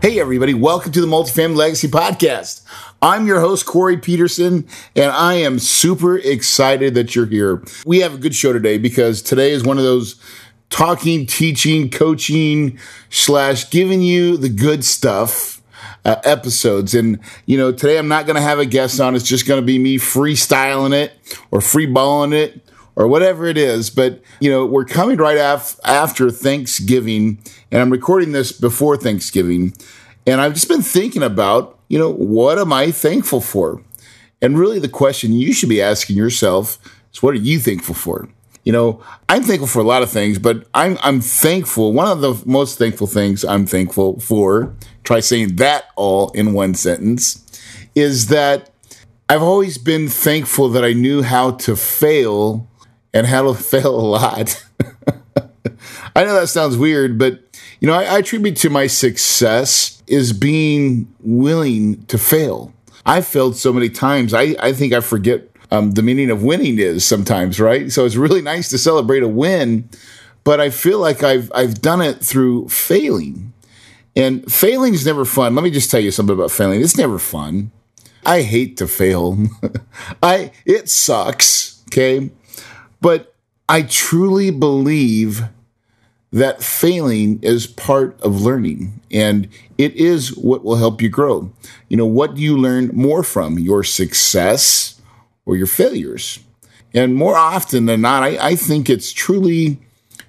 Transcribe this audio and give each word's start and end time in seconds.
Hey, 0.00 0.20
everybody, 0.20 0.54
welcome 0.54 0.92
to 0.92 1.00
the 1.00 1.08
Multifamily 1.08 1.56
Legacy 1.56 1.88
Podcast. 1.88 2.62
I'm 3.02 3.26
your 3.26 3.40
host, 3.40 3.66
Corey 3.66 3.96
Peterson, 3.96 4.68
and 4.94 5.10
I 5.10 5.34
am 5.34 5.58
super 5.58 6.16
excited 6.16 6.94
that 6.94 7.16
you're 7.16 7.26
here. 7.26 7.64
We 7.84 7.98
have 7.98 8.14
a 8.14 8.18
good 8.18 8.32
show 8.32 8.52
today 8.52 8.78
because 8.78 9.20
today 9.20 9.50
is 9.50 9.64
one 9.64 9.76
of 9.76 9.82
those 9.82 10.14
talking, 10.70 11.26
teaching, 11.26 11.90
coaching, 11.90 12.78
slash 13.10 13.70
giving 13.70 14.00
you 14.00 14.36
the 14.36 14.48
good 14.48 14.84
stuff 14.84 15.60
uh, 16.04 16.20
episodes. 16.22 16.94
And, 16.94 17.18
you 17.46 17.58
know, 17.58 17.72
today 17.72 17.98
I'm 17.98 18.06
not 18.06 18.24
going 18.24 18.36
to 18.36 18.40
have 18.40 18.60
a 18.60 18.66
guest 18.66 19.00
on. 19.00 19.16
It's 19.16 19.26
just 19.26 19.48
going 19.48 19.60
to 19.60 19.66
be 19.66 19.80
me 19.80 19.98
freestyling 19.98 20.94
it 20.94 21.12
or 21.50 21.58
freeballing 21.58 22.32
it 22.32 22.62
or 22.98 23.06
whatever 23.06 23.46
it 23.46 23.56
is. 23.56 23.88
But, 23.88 24.20
you 24.40 24.50
know, 24.50 24.66
we're 24.66 24.84
coming 24.84 25.16
right 25.16 25.38
af- 25.38 25.78
after 25.84 26.30
Thanksgiving 26.30 27.38
and 27.70 27.80
I'm 27.80 27.90
recording 27.90 28.32
this 28.32 28.52
before 28.52 28.96
Thanksgiving. 28.96 29.72
And 30.26 30.40
I've 30.40 30.52
just 30.52 30.68
been 30.68 30.82
thinking 30.82 31.22
about, 31.22 31.78
you 31.88 31.98
know, 31.98 32.10
what 32.10 32.58
am 32.58 32.72
I 32.72 32.90
thankful 32.90 33.40
for? 33.40 33.82
And 34.42 34.58
really 34.58 34.80
the 34.80 34.88
question 34.88 35.32
you 35.32 35.52
should 35.52 35.68
be 35.68 35.80
asking 35.80 36.16
yourself 36.16 36.78
is 37.12 37.22
what 37.22 37.34
are 37.34 37.38
you 37.38 37.60
thankful 37.60 37.94
for? 37.94 38.28
You 38.64 38.72
know, 38.72 39.02
I'm 39.28 39.44
thankful 39.44 39.68
for 39.68 39.78
a 39.78 39.84
lot 39.84 40.02
of 40.02 40.10
things, 40.10 40.38
but 40.38 40.66
I'm 40.74 40.98
I'm 41.02 41.20
thankful. 41.22 41.92
One 41.92 42.06
of 42.06 42.20
the 42.20 42.42
most 42.44 42.76
thankful 42.76 43.06
things 43.06 43.44
I'm 43.44 43.64
thankful 43.64 44.20
for, 44.20 44.74
try 45.04 45.20
saying 45.20 45.56
that 45.56 45.86
all 45.96 46.30
in 46.32 46.52
one 46.52 46.74
sentence, 46.74 47.46
is 47.94 48.26
that 48.26 48.70
I've 49.28 49.42
always 49.42 49.78
been 49.78 50.08
thankful 50.08 50.68
that 50.70 50.84
I 50.84 50.92
knew 50.92 51.22
how 51.22 51.52
to 51.52 51.76
fail 51.76 52.68
and 53.18 53.26
how 53.26 53.42
to 53.42 53.54
fail 53.62 53.94
a 53.94 54.00
lot. 54.00 54.64
I 56.16 56.24
know 56.24 56.34
that 56.34 56.48
sounds 56.48 56.76
weird, 56.76 57.18
but 57.18 57.42
you 57.80 57.88
know, 57.88 57.94
I, 57.94 58.04
I 58.04 58.18
attribute 58.18 58.56
to 58.58 58.70
my 58.70 58.86
success 58.86 60.02
is 60.06 60.32
being 60.32 61.12
willing 61.20 62.04
to 62.06 62.18
fail. 62.18 62.72
I've 63.04 63.26
failed 63.26 63.56
so 63.56 63.72
many 63.72 63.88
times. 63.88 64.34
I, 64.34 64.54
I 64.60 64.72
think 64.72 64.92
I 64.92 65.00
forget 65.00 65.48
um, 65.70 65.92
the 65.92 66.02
meaning 66.02 66.30
of 66.30 66.42
winning 66.42 66.78
is 66.78 67.04
sometimes, 67.04 67.60
right? 67.60 67.90
So 67.92 68.04
it's 68.04 68.16
really 68.16 68.42
nice 68.42 68.68
to 68.70 68.78
celebrate 68.78 69.22
a 69.22 69.28
win, 69.28 69.88
but 70.44 70.60
I 70.60 70.70
feel 70.70 70.98
like 70.98 71.22
I've 71.22 71.50
I've 71.54 71.80
done 71.80 72.00
it 72.00 72.20
through 72.20 72.68
failing. 72.68 73.52
And 74.16 74.50
failing 74.52 74.94
is 74.94 75.06
never 75.06 75.24
fun. 75.24 75.54
Let 75.54 75.62
me 75.62 75.70
just 75.70 75.90
tell 75.90 76.00
you 76.00 76.10
something 76.10 76.34
about 76.34 76.50
failing. 76.50 76.80
It's 76.80 76.96
never 76.96 77.18
fun. 77.18 77.70
I 78.26 78.42
hate 78.42 78.76
to 78.78 78.88
fail. 78.88 79.38
I 80.22 80.52
it 80.64 80.88
sucks, 80.88 81.82
okay? 81.88 82.30
But 83.00 83.34
I 83.68 83.82
truly 83.82 84.50
believe 84.50 85.42
that 86.30 86.62
failing 86.62 87.38
is 87.42 87.66
part 87.66 88.20
of 88.20 88.42
learning 88.42 89.00
and 89.10 89.48
it 89.78 89.94
is 89.94 90.36
what 90.36 90.62
will 90.62 90.76
help 90.76 91.00
you 91.00 91.08
grow. 91.08 91.50
You 91.88 91.96
know, 91.96 92.06
what 92.06 92.34
do 92.34 92.42
you 92.42 92.56
learn 92.56 92.90
more 92.92 93.22
from 93.22 93.58
your 93.58 93.82
success 93.82 95.00
or 95.46 95.56
your 95.56 95.66
failures? 95.66 96.40
And 96.92 97.14
more 97.14 97.36
often 97.36 97.86
than 97.86 98.02
not, 98.02 98.22
I, 98.22 98.38
I 98.38 98.56
think 98.56 98.90
it's 98.90 99.12
truly 99.12 99.78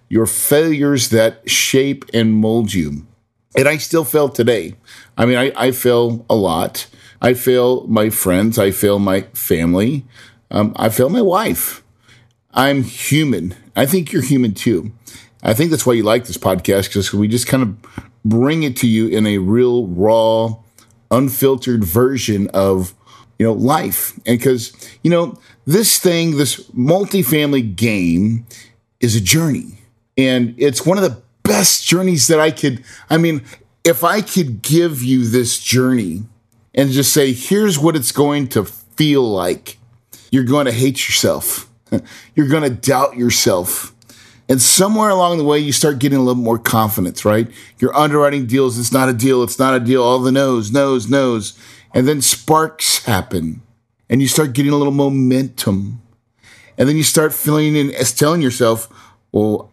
your 0.07 0.25
failures 0.25 1.09
that 1.09 1.49
shape 1.49 2.05
and 2.13 2.33
mold 2.33 2.73
you. 2.73 3.05
And 3.55 3.67
I 3.67 3.77
still 3.77 4.05
fail 4.05 4.29
today. 4.29 4.75
I 5.17 5.25
mean, 5.25 5.37
I, 5.37 5.51
I 5.55 5.71
fail 5.71 6.25
a 6.29 6.35
lot. 6.35 6.87
I 7.21 7.33
fail 7.33 7.85
my 7.87 8.09
friends. 8.09 8.57
I 8.57 8.71
fail 8.71 8.99
my 8.99 9.21
family. 9.33 10.05
Um, 10.51 10.73
I 10.75 10.89
fail 10.89 11.09
my 11.09 11.21
wife. 11.21 11.83
I'm 12.53 12.83
human. 12.83 13.55
I 13.75 13.85
think 13.85 14.11
you're 14.11 14.21
human 14.21 14.53
too. 14.53 14.91
I 15.43 15.53
think 15.53 15.71
that's 15.71 15.85
why 15.85 15.93
you 15.93 16.03
like 16.03 16.25
this 16.25 16.37
podcast 16.37 16.89
because 16.89 17.13
we 17.13 17.27
just 17.27 17.47
kind 17.47 17.63
of 17.63 17.77
bring 18.25 18.63
it 18.63 18.75
to 18.77 18.87
you 18.87 19.07
in 19.07 19.25
a 19.25 19.37
real 19.37 19.87
raw, 19.87 20.57
unfiltered 21.11 21.83
version 21.83 22.47
of 22.53 22.93
you 23.37 23.45
know 23.45 23.53
life. 23.53 24.15
And 24.25 24.37
because 24.37 24.73
you 25.03 25.11
know 25.11 25.39
this 25.65 25.99
thing, 25.99 26.37
this 26.37 26.69
multifamily 26.71 27.75
game, 27.75 28.45
is 28.99 29.15
a 29.15 29.21
journey, 29.21 29.79
and 30.17 30.55
it's 30.57 30.85
one 30.85 30.97
of 30.97 31.03
the 31.03 31.21
best 31.43 31.85
journeys 31.85 32.27
that 32.27 32.39
I 32.39 32.51
could. 32.51 32.83
I 33.09 33.17
mean, 33.17 33.43
if 33.83 34.03
I 34.03 34.21
could 34.21 34.61
give 34.61 35.01
you 35.01 35.27
this 35.27 35.59
journey 35.59 36.23
and 36.75 36.91
just 36.91 37.13
say, 37.13 37.33
here's 37.33 37.79
what 37.79 37.95
it's 37.95 38.11
going 38.11 38.47
to 38.49 38.65
feel 38.65 39.23
like, 39.23 39.77
you're 40.31 40.43
going 40.43 40.65
to 40.65 40.71
hate 40.71 41.07
yourself. 41.07 41.68
you're 42.35 42.47
going 42.47 42.63
to 42.63 42.69
doubt 42.69 43.17
yourself 43.17 43.93
and 44.49 44.59
somewhere 44.59 45.09
along 45.09 45.37
the 45.37 45.43
way, 45.43 45.59
you 45.59 45.71
start 45.71 45.99
getting 45.99 46.17
a 46.17 46.23
little 46.23 46.41
more 46.41 46.57
confidence, 46.57 47.23
right? 47.23 47.47
You're 47.77 47.95
underwriting 47.95 48.47
deals. 48.47 48.79
It's 48.79 48.91
not 48.91 49.07
a 49.07 49.13
deal. 49.13 49.43
It's 49.43 49.59
not 49.59 49.75
a 49.75 49.79
deal. 49.79 50.01
All 50.03 50.17
the 50.17 50.31
no's, 50.31 50.71
no's, 50.71 51.07
no's. 51.07 51.57
And 51.93 52.07
then 52.07 52.21
sparks 52.23 53.05
happen 53.05 53.61
and 54.09 54.23
you 54.23 54.27
start 54.27 54.53
getting 54.53 54.71
a 54.71 54.75
little 54.75 54.91
momentum. 54.91 56.01
And 56.79 56.89
then 56.89 56.97
you 56.97 57.03
start 57.03 57.31
feeling 57.31 57.77
and 57.77 57.93
telling 58.17 58.41
yourself, 58.41 58.89
well, 59.31 59.71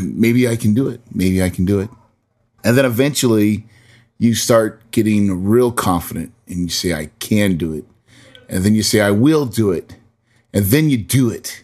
maybe 0.00 0.48
I 0.48 0.56
can 0.56 0.74
do 0.74 0.88
it. 0.88 1.00
Maybe 1.14 1.40
I 1.40 1.48
can 1.48 1.64
do 1.64 1.78
it. 1.78 1.88
And 2.64 2.76
then 2.76 2.84
eventually 2.84 3.64
you 4.18 4.34
start 4.34 4.90
getting 4.90 5.44
real 5.44 5.70
confident 5.70 6.32
and 6.48 6.58
you 6.62 6.68
say, 6.68 6.94
I 6.94 7.10
can 7.20 7.56
do 7.56 7.72
it. 7.72 7.84
And 8.48 8.64
then 8.64 8.74
you 8.74 8.82
say, 8.82 9.00
I 9.00 9.12
will 9.12 9.46
do 9.46 9.70
it. 9.70 9.94
And 10.56 10.64
then 10.64 10.88
you 10.88 10.96
do 10.96 11.28
it. 11.28 11.62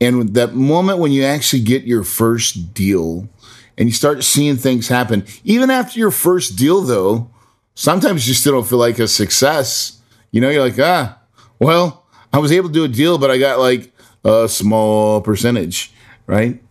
And 0.00 0.32
that 0.32 0.54
moment 0.54 0.98
when 0.98 1.12
you 1.12 1.24
actually 1.24 1.60
get 1.60 1.82
your 1.82 2.02
first 2.02 2.72
deal 2.72 3.28
and 3.76 3.86
you 3.86 3.92
start 3.92 4.24
seeing 4.24 4.56
things 4.56 4.88
happen, 4.88 5.26
even 5.44 5.68
after 5.68 5.98
your 5.98 6.10
first 6.10 6.56
deal, 6.56 6.80
though, 6.80 7.28
sometimes 7.74 8.26
you 8.26 8.32
still 8.32 8.54
don't 8.54 8.66
feel 8.66 8.78
like 8.78 8.98
a 8.98 9.06
success. 9.06 10.00
You 10.30 10.40
know, 10.40 10.48
you're 10.48 10.64
like, 10.64 10.78
ah, 10.78 11.18
well, 11.58 12.06
I 12.32 12.38
was 12.38 12.50
able 12.50 12.70
to 12.70 12.72
do 12.72 12.84
a 12.84 12.88
deal, 12.88 13.18
but 13.18 13.30
I 13.30 13.36
got 13.36 13.58
like 13.58 13.92
a 14.24 14.48
small 14.48 15.20
percentage, 15.20 15.92
right? 16.26 16.62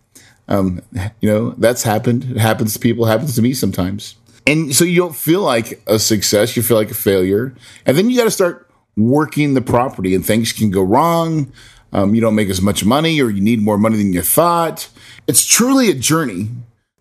Um, 0.48 0.82
you 1.20 1.30
know, 1.30 1.50
that's 1.50 1.84
happened. 1.84 2.24
It 2.24 2.38
happens 2.38 2.72
to 2.72 2.80
people, 2.80 3.04
happens 3.04 3.36
to 3.36 3.42
me 3.42 3.54
sometimes. 3.54 4.16
And 4.44 4.74
so 4.74 4.84
you 4.84 4.96
don't 4.96 5.14
feel 5.14 5.42
like 5.42 5.80
a 5.86 6.00
success, 6.00 6.56
you 6.56 6.64
feel 6.64 6.76
like 6.76 6.90
a 6.90 6.94
failure. 6.94 7.54
And 7.86 7.96
then 7.96 8.10
you 8.10 8.16
got 8.16 8.24
to 8.24 8.32
start 8.32 8.69
working 8.96 9.54
the 9.54 9.60
property 9.60 10.14
and 10.14 10.24
things 10.24 10.52
can 10.52 10.70
go 10.70 10.82
wrong 10.82 11.52
um, 11.92 12.14
you 12.14 12.20
don't 12.20 12.34
make 12.34 12.48
as 12.48 12.62
much 12.62 12.84
money 12.84 13.20
or 13.20 13.30
you 13.30 13.40
need 13.40 13.60
more 13.60 13.78
money 13.78 13.96
than 13.96 14.12
you 14.12 14.22
thought. 14.22 14.88
It's 15.26 15.44
truly 15.44 15.90
a 15.90 15.94
journey. 15.94 16.48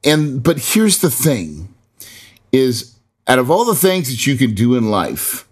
And, 0.03 0.41
but 0.41 0.59
here's 0.73 0.99
the 0.99 1.11
thing 1.11 1.73
is 2.51 2.95
out 3.27 3.37
of 3.37 3.51
all 3.51 3.65
the 3.65 3.75
things 3.75 4.09
that 4.09 4.25
you 4.25 4.35
can 4.35 4.55
do 4.55 4.75
in 4.75 4.89
life, 4.89 5.47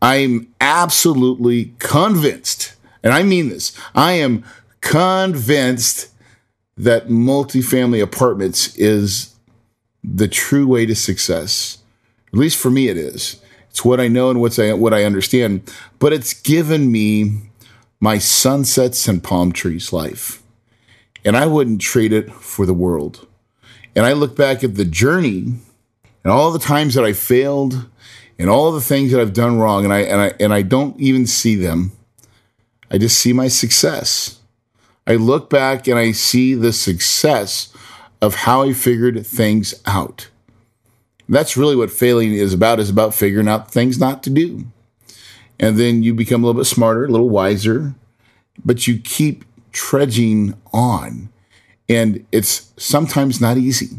I'm 0.00 0.54
absolutely 0.60 1.74
convinced, 1.80 2.74
and 3.02 3.12
I 3.12 3.24
mean 3.24 3.48
this, 3.48 3.76
I 3.94 4.12
am 4.12 4.44
convinced 4.80 6.12
that 6.76 7.08
multifamily 7.08 8.00
apartments 8.00 8.76
is 8.76 9.34
the 10.04 10.28
true 10.28 10.68
way 10.68 10.86
to 10.86 10.94
success. 10.94 11.78
At 12.28 12.38
least 12.38 12.56
for 12.56 12.70
me, 12.70 12.86
it 12.86 12.96
is. 12.96 13.42
It's 13.70 13.84
what 13.84 14.00
I 14.00 14.08
know 14.08 14.30
and 14.30 14.40
what's 14.40 14.58
I, 14.58 14.72
what 14.72 14.94
I 14.94 15.04
understand. 15.04 15.72
But 15.98 16.12
it's 16.12 16.34
given 16.34 16.90
me 16.90 17.40
my 18.00 18.18
sunsets 18.18 19.08
and 19.08 19.22
palm 19.22 19.52
trees 19.52 19.92
life. 19.92 20.42
And 21.24 21.36
I 21.36 21.46
wouldn't 21.46 21.80
trade 21.80 22.12
it 22.12 22.32
for 22.32 22.64
the 22.64 22.74
world. 22.74 23.26
And 23.94 24.06
I 24.06 24.12
look 24.12 24.36
back 24.36 24.62
at 24.62 24.76
the 24.76 24.84
journey 24.84 25.54
and 26.22 26.32
all 26.32 26.52
the 26.52 26.58
times 26.58 26.94
that 26.94 27.04
I 27.04 27.12
failed 27.12 27.86
and 28.38 28.48
all 28.48 28.70
the 28.70 28.80
things 28.80 29.10
that 29.12 29.20
I've 29.20 29.32
done 29.32 29.58
wrong 29.58 29.84
and 29.84 29.92
I 29.92 30.00
and 30.00 30.20
I 30.20 30.32
and 30.38 30.54
I 30.54 30.62
don't 30.62 30.98
even 31.00 31.26
see 31.26 31.56
them. 31.56 31.92
I 32.90 32.98
just 32.98 33.18
see 33.18 33.32
my 33.32 33.48
success. 33.48 34.38
I 35.06 35.16
look 35.16 35.50
back 35.50 35.88
and 35.88 35.98
I 35.98 36.12
see 36.12 36.54
the 36.54 36.72
success 36.72 37.72
of 38.20 38.34
how 38.34 38.62
I 38.62 38.72
figured 38.72 39.26
things 39.26 39.74
out. 39.86 40.28
That's 41.28 41.56
really 41.56 41.76
what 41.76 41.90
failing 41.90 42.32
is 42.32 42.54
about, 42.54 42.80
is 42.80 42.90
about 42.90 43.14
figuring 43.14 43.48
out 43.48 43.70
things 43.70 43.98
not 43.98 44.22
to 44.22 44.30
do. 44.30 44.66
And 45.60 45.76
then 45.76 46.02
you 46.02 46.14
become 46.14 46.42
a 46.42 46.46
little 46.46 46.60
bit 46.60 46.66
smarter, 46.66 47.04
a 47.04 47.08
little 47.08 47.28
wiser, 47.28 47.94
but 48.64 48.86
you 48.86 48.98
keep 48.98 49.44
trudging 49.72 50.54
on. 50.72 51.30
And 51.88 52.26
it's 52.32 52.72
sometimes 52.76 53.40
not 53.40 53.56
easy. 53.56 53.98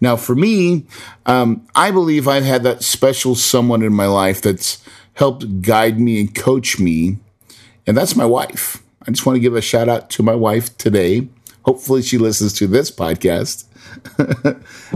Now, 0.00 0.16
for 0.16 0.34
me, 0.34 0.86
um, 1.26 1.66
I 1.74 1.90
believe 1.90 2.26
I've 2.26 2.44
had 2.44 2.62
that 2.64 2.82
special 2.82 3.34
someone 3.34 3.82
in 3.82 3.92
my 3.92 4.06
life 4.06 4.42
that's 4.42 4.82
helped 5.14 5.62
guide 5.62 5.98
me 5.98 6.20
and 6.20 6.34
coach 6.34 6.78
me, 6.78 7.18
and 7.86 7.96
that's 7.96 8.16
my 8.16 8.24
wife. 8.24 8.82
I 9.06 9.10
just 9.10 9.24
want 9.24 9.36
to 9.36 9.40
give 9.40 9.54
a 9.54 9.60
shout 9.60 9.88
out 9.88 10.10
to 10.10 10.22
my 10.22 10.34
wife 10.34 10.76
today. 10.78 11.28
Hopefully, 11.62 12.02
she 12.02 12.18
listens 12.18 12.52
to 12.54 12.66
this 12.66 12.90
podcast 12.90 13.64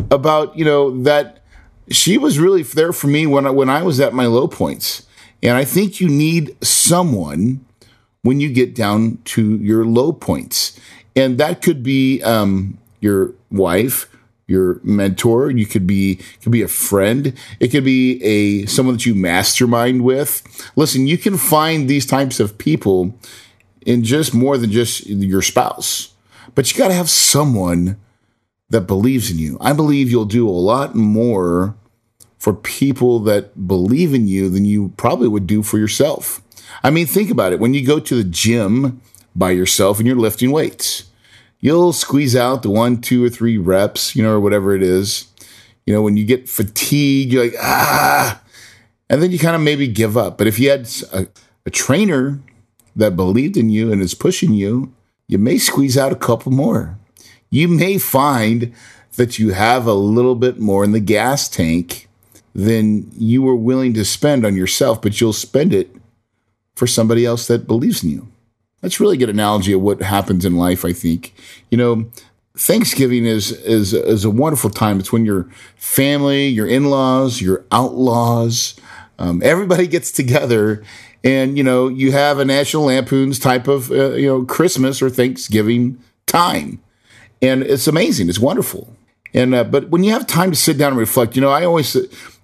about 0.11 0.56
you 0.56 0.64
know 0.64 1.03
that 1.03 1.42
she 1.93 2.19
was 2.19 2.39
really 2.39 2.62
there 2.62 2.93
for 2.93 3.06
me 3.06 3.27
when 3.27 3.47
I, 3.47 3.50
when 3.50 3.69
I 3.69 3.83
was 3.83 4.00
at 4.00 4.15
my 4.15 4.27
low 4.27 4.49
points, 4.49 5.06
and 5.43 5.56
I 5.56 5.65
think 5.65 6.00
you 6.00 6.09
need 6.09 6.56
someone 6.65 7.65
when 8.23 8.41
you 8.41 8.53
get 8.53 8.75
down 8.75 9.19
to 9.25 9.56
your 9.56 9.85
low 9.85 10.12
points, 10.12 10.79
and 11.15 11.39
that 11.39 11.62
could 11.62 11.83
be 11.83 12.23
um, 12.23 12.79
your 13.00 13.35
wife 13.50 14.09
your 14.53 14.81
mentor. 14.83 15.50
You 15.50 15.67
could 15.67 15.87
be 15.87 16.21
could 16.43 16.53
be 16.53 16.62
a 16.62 16.69
friend. 16.69 17.33
It 17.59 17.69
could 17.69 17.85
be 17.85 18.23
a 18.23 18.67
someone 18.67 18.97
that 18.97 19.06
you 19.06 19.15
mastermind 19.15 20.05
with. 20.05 20.43
Listen, 20.77 21.06
you 21.06 21.19
can 21.19 21.37
find 21.38 21.88
these 21.88 22.06
types 22.06 22.38
of 22.38 22.59
people 22.59 23.15
in 23.81 24.05
just 24.05 24.35
more 24.35 24.59
than 24.59 24.71
just 24.71 25.06
your 25.06 25.43
spouse. 25.43 26.12
But 26.55 26.71
you 26.71 26.79
got 26.79 26.88
to 26.88 26.95
have 26.95 27.11
someone 27.11 27.99
that 28.69 28.83
believes 28.83 29.31
in 29.31 29.38
you. 29.38 29.56
I 29.61 29.73
believe 29.73 30.11
you'll 30.11 30.25
do 30.25 30.49
a 30.49 30.50
lot 30.50 30.95
more 30.95 31.75
for 32.43 32.53
people 32.53 33.21
that 33.21 33.69
believe 33.69 34.12
in 34.12 34.27
you 34.27 34.50
than 34.50 34.65
you 34.65 34.89
probably 34.97 35.29
would 35.29 35.47
do 35.47 35.62
for 35.62 35.79
yourself. 35.79 36.43
I 36.83 36.91
mean, 36.91 37.06
think 37.06 37.31
about 37.31 37.53
it. 37.53 37.61
When 37.61 37.73
you 37.73 37.87
go 37.87 38.00
to 38.00 38.17
the 38.17 38.29
gym 38.29 39.00
by 39.37 39.53
yourself 39.53 39.99
and 39.99 40.09
you're 40.09 40.17
lifting 40.17 40.50
weights, 40.50 41.05
you'll 41.61 41.93
squeeze 41.93 42.35
out 42.35 42.65
the 42.65 42.71
one, 42.71 43.00
two, 43.00 43.25
or 43.25 43.29
three 43.29 43.59
reps, 43.59 44.17
you 44.17 44.25
know, 44.25 44.33
or 44.33 44.41
whatever 44.41 44.75
it 44.75 44.83
is. 44.83 45.29
You 45.87 45.94
know, 45.94 46.03
when 46.03 46.17
you 46.17 46.25
get 46.25 46.49
fatigued, 46.49 47.33
you're 47.33 47.44
like, 47.44 47.55
ah, 47.61 48.43
and 49.09 49.23
then 49.23 49.31
you 49.31 49.38
kind 49.38 49.55
of 49.55 49.62
maybe 49.62 49.87
give 49.87 50.17
up. 50.17 50.37
But 50.37 50.49
if 50.49 50.59
you 50.59 50.69
had 50.69 50.91
a, 51.12 51.29
a 51.65 51.71
trainer 51.71 52.41
that 52.97 53.15
believed 53.15 53.56
in 53.56 53.71
you 53.71 53.93
and 53.93 54.03
is 54.03 54.15
pushing 54.15 54.53
you, 54.53 54.93
you 55.29 55.38
may 55.38 55.59
squeeze 55.59 55.97
out 55.97 56.11
a 56.11 56.17
couple 56.17 56.50
more. 56.50 56.99
You 57.50 57.69
may 57.69 57.99
find 57.99 58.75
that 59.15 59.38
you 59.38 59.50
have 59.50 59.87
a 59.87 59.95
little 59.95 60.35
bit 60.35 60.59
more 60.59 60.83
in 60.83 60.91
the 60.91 60.99
gas 60.99 61.49
tank 61.49 62.09
than 62.54 63.10
you 63.12 63.43
were 63.43 63.56
willing 63.56 63.94
to 63.94 64.04
spend 64.04 64.44
on 64.44 64.56
yourself, 64.56 65.00
but 65.00 65.20
you'll 65.20 65.32
spend 65.32 65.72
it 65.72 65.94
for 66.75 66.87
somebody 66.87 67.25
else 67.25 67.46
that 67.46 67.66
believes 67.66 68.02
in 68.02 68.10
you. 68.10 68.28
That's 68.81 69.00
really 69.00 69.16
good 69.16 69.31
analogy 69.31 69.72
of 69.72 69.81
what 69.81 70.02
happens 70.02 70.44
in 70.44 70.56
life, 70.56 70.84
I 70.84 70.93
think. 70.93 71.34
You 71.70 71.78
know, 71.78 72.10
Thanksgiving 72.56 73.25
is 73.25 73.52
is 73.52 73.94
is 73.94 74.25
a 74.25 74.31
wonderful 74.31 74.70
time. 74.70 74.99
It's 74.99 75.12
when 75.12 75.25
your 75.25 75.44
family, 75.76 76.49
your 76.49 76.66
in-laws, 76.66 77.40
your 77.40 77.64
outlaws, 77.72 78.75
um, 79.19 79.40
everybody 79.44 79.87
gets 79.87 80.10
together, 80.10 80.82
and 81.25 81.56
you 81.56 81.64
know 81.64 81.88
you 81.88 82.12
have 82.12 82.38
a 82.38 82.44
National 82.44 82.84
Lampoon's 82.84 83.38
type 83.38 83.69
of 83.69 83.90
uh, 83.90 84.12
you 84.12 84.26
know 84.26 84.44
Christmas 84.44 85.00
or 85.00 85.08
Thanksgiving 85.08 85.99
time, 86.26 86.82
and 87.40 87.62
it's 87.62 87.87
amazing. 87.87 88.28
It's 88.28 88.38
wonderful. 88.38 88.94
And 89.32 89.54
uh, 89.54 89.64
but 89.64 89.88
when 89.88 90.04
you 90.04 90.12
have 90.12 90.26
time 90.26 90.50
to 90.50 90.56
sit 90.56 90.76
down 90.76 90.93
and 90.93 90.99
reflect, 90.99 91.37
you 91.37 91.40
know, 91.40 91.50
I 91.50 91.64
always 91.64 91.96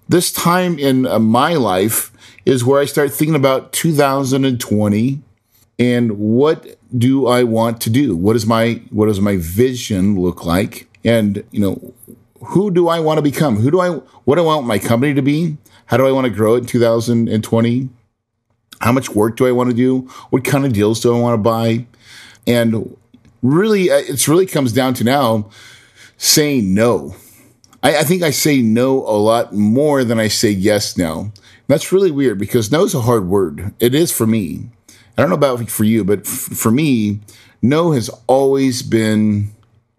this 0.09 0.31
time 0.31 0.77
in 0.79 1.05
uh, 1.05 1.19
my 1.19 1.53
life 1.53 2.11
is 2.45 2.65
where 2.65 2.81
I 2.81 2.85
start 2.85 3.13
thinking 3.13 3.35
about 3.35 3.71
2020 3.71 5.21
and 5.77 6.19
what 6.19 6.77
do 6.97 7.27
I 7.27 7.43
want 7.43 7.79
to 7.81 7.89
do? 7.89 8.15
What 8.17 8.35
is 8.35 8.45
my 8.45 8.81
what 8.89 9.05
does 9.05 9.21
my 9.21 9.37
vision 9.37 10.19
look 10.19 10.43
like? 10.43 10.89
And 11.05 11.43
you 11.51 11.61
know, 11.61 11.93
who 12.47 12.71
do 12.71 12.89
I 12.89 12.99
want 12.99 13.19
to 13.19 13.21
become? 13.21 13.57
Who 13.57 13.71
do 13.71 13.79
I 13.79 13.89
what 13.89 14.35
do 14.35 14.41
I 14.41 14.45
want 14.45 14.65
my 14.65 14.79
company 14.79 15.13
to 15.13 15.21
be? 15.21 15.57
How 15.85 15.97
do 15.97 16.07
I 16.07 16.11
want 16.11 16.25
to 16.25 16.31
grow 16.31 16.55
it 16.55 16.59
in 16.59 16.65
2020? 16.65 17.89
How 18.81 18.91
much 18.91 19.09
work 19.09 19.37
do 19.37 19.45
I 19.45 19.51
want 19.51 19.69
to 19.69 19.75
do? 19.75 20.01
What 20.31 20.43
kind 20.43 20.65
of 20.65 20.73
deals 20.73 20.99
do 20.99 21.15
I 21.15 21.19
want 21.19 21.35
to 21.35 21.37
buy? 21.37 21.85
And 22.47 22.97
really, 23.43 23.91
uh, 23.91 23.97
it's 23.97 24.27
really 24.27 24.45
comes 24.45 24.73
down 24.73 24.95
to 24.95 25.03
now 25.03 25.49
saying 26.17 26.73
no. 26.73 27.15
I, 27.81 27.97
I 27.99 28.03
think 28.03 28.23
I 28.23 28.31
say 28.31 28.61
no 28.61 28.99
a 29.05 29.17
lot 29.17 29.53
more 29.53 30.03
than 30.03 30.19
I 30.19 30.27
say 30.27 30.49
yes 30.49 30.97
now. 30.97 31.31
That's 31.67 31.91
really 31.91 32.11
weird 32.11 32.39
because 32.39 32.71
no 32.71 32.83
is 32.83 32.95
a 32.95 33.01
hard 33.01 33.27
word. 33.27 33.73
It 33.79 33.93
is 33.93 34.11
for 34.11 34.27
me. 34.27 34.69
I 35.17 35.21
don't 35.21 35.29
know 35.29 35.35
about 35.35 35.69
for 35.69 35.83
you, 35.83 36.03
but 36.03 36.19
f- 36.21 36.27
for 36.27 36.71
me, 36.71 37.19
no 37.61 37.91
has 37.91 38.09
always 38.27 38.81
been 38.81 39.51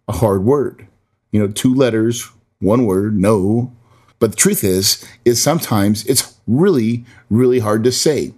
a 0.08 0.12
hard 0.12 0.44
word. 0.44 0.86
You 1.30 1.40
know, 1.40 1.48
two 1.48 1.74
letters, 1.74 2.30
one 2.58 2.86
word, 2.86 3.16
no. 3.16 3.72
But 4.18 4.32
the 4.32 4.36
truth 4.36 4.64
is, 4.64 5.06
is 5.24 5.42
sometimes 5.42 6.04
it's 6.06 6.38
really, 6.46 7.04
really 7.30 7.60
hard 7.60 7.84
to 7.84 7.92
say. 7.92 8.34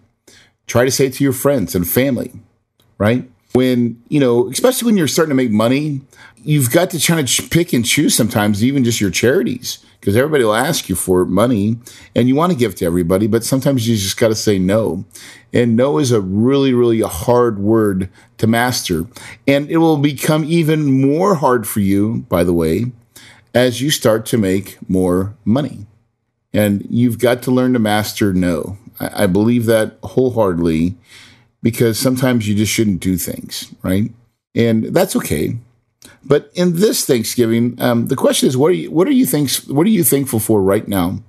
Try 0.67 0.85
to 0.85 0.91
say 0.91 1.07
it 1.07 1.15
to 1.15 1.25
your 1.25 1.33
friends 1.33 1.75
and 1.75 1.89
family, 1.89 2.33
right? 2.99 3.31
When, 3.53 4.03
you 4.09 4.19
know, 4.19 4.49
especially 4.49 4.87
when 4.87 4.97
you're 4.97 5.09
starting 5.09 5.31
to 5.31 5.35
make 5.35 5.51
money, 5.51 6.01
you've 6.37 6.71
got 6.71 6.91
to 6.91 7.01
try 7.01 7.23
to 7.23 7.43
pick 7.49 7.73
and 7.73 7.85
choose 7.85 8.15
sometimes, 8.15 8.65
even 8.65 8.85
just 8.85 9.01
your 9.01 9.11
charities 9.11 9.85
because 10.03 10.17
everybody 10.17 10.43
will 10.43 10.53
ask 10.53 10.89
you 10.89 10.97
for 10.97 11.25
money 11.25 11.79
and 12.17 12.27
you 12.27 12.35
want 12.35 12.51
to 12.51 12.59
give 12.59 12.75
to 12.75 12.85
everybody, 12.85 13.29
but 13.29 13.45
sometimes 13.45 13.87
you 13.87 13.95
just 13.95 14.17
got 14.17 14.29
to 14.29 14.35
say 14.35 14.59
no. 14.59 15.05
And 15.53 15.77
no 15.77 15.99
is 15.99 16.11
a 16.11 16.21
really, 16.21 16.75
really 16.75 17.01
a 17.01 17.07
hard 17.07 17.61
word 17.61 18.11
to 18.39 18.49
master. 18.49 19.07
And 19.47 19.71
it 19.71 19.77
will 19.77 19.99
become 19.99 20.43
even 20.43 21.01
more 21.01 21.37
hard 21.37 21.69
for 21.69 21.79
you, 21.79 22.27
by 22.29 22.43
the 22.43 22.53
way, 22.53 22.87
as 23.55 23.81
you 23.81 23.91
start 23.93 24.27
to 24.27 24.39
make 24.39 24.77
more 24.89 25.37
money. 25.45 25.87
And 26.53 26.85
you've 26.91 27.21
got 27.21 27.41
to 27.45 27.53
learn 27.53 27.73
to 27.75 27.79
master 27.79 28.33
no. 28.33 28.79
I, 28.99 29.23
I 29.23 29.27
believe 29.29 29.67
that 29.67 29.99
wholeheartedly 30.03 30.97
because 31.63 31.99
sometimes 31.99 32.49
you 32.49 32.55
just 32.55 32.73
shouldn't 32.73 33.01
do 33.01 33.17
things, 33.17 33.73
right? 33.83 34.11
And 34.55 34.85
that's 34.87 35.17
okay. 35.17 35.57
But 36.25 36.51
in 36.55 36.77
this 36.77 37.05
Thanksgiving, 37.07 37.81
um, 37.81 38.09
the 38.09 38.17
question 38.17 38.49
is, 38.49 38.57
what 38.57 38.71
are 38.71 38.75
you, 38.75 38.91
what 38.91 39.07
are 39.07 39.13
you 39.13 39.27
thanks, 39.27 39.67
what 39.69 39.87
are 39.87 39.91
you 39.91 40.05
thankful 40.05 40.41
for 40.41 40.63
right 40.63 40.87
now? 40.87 41.23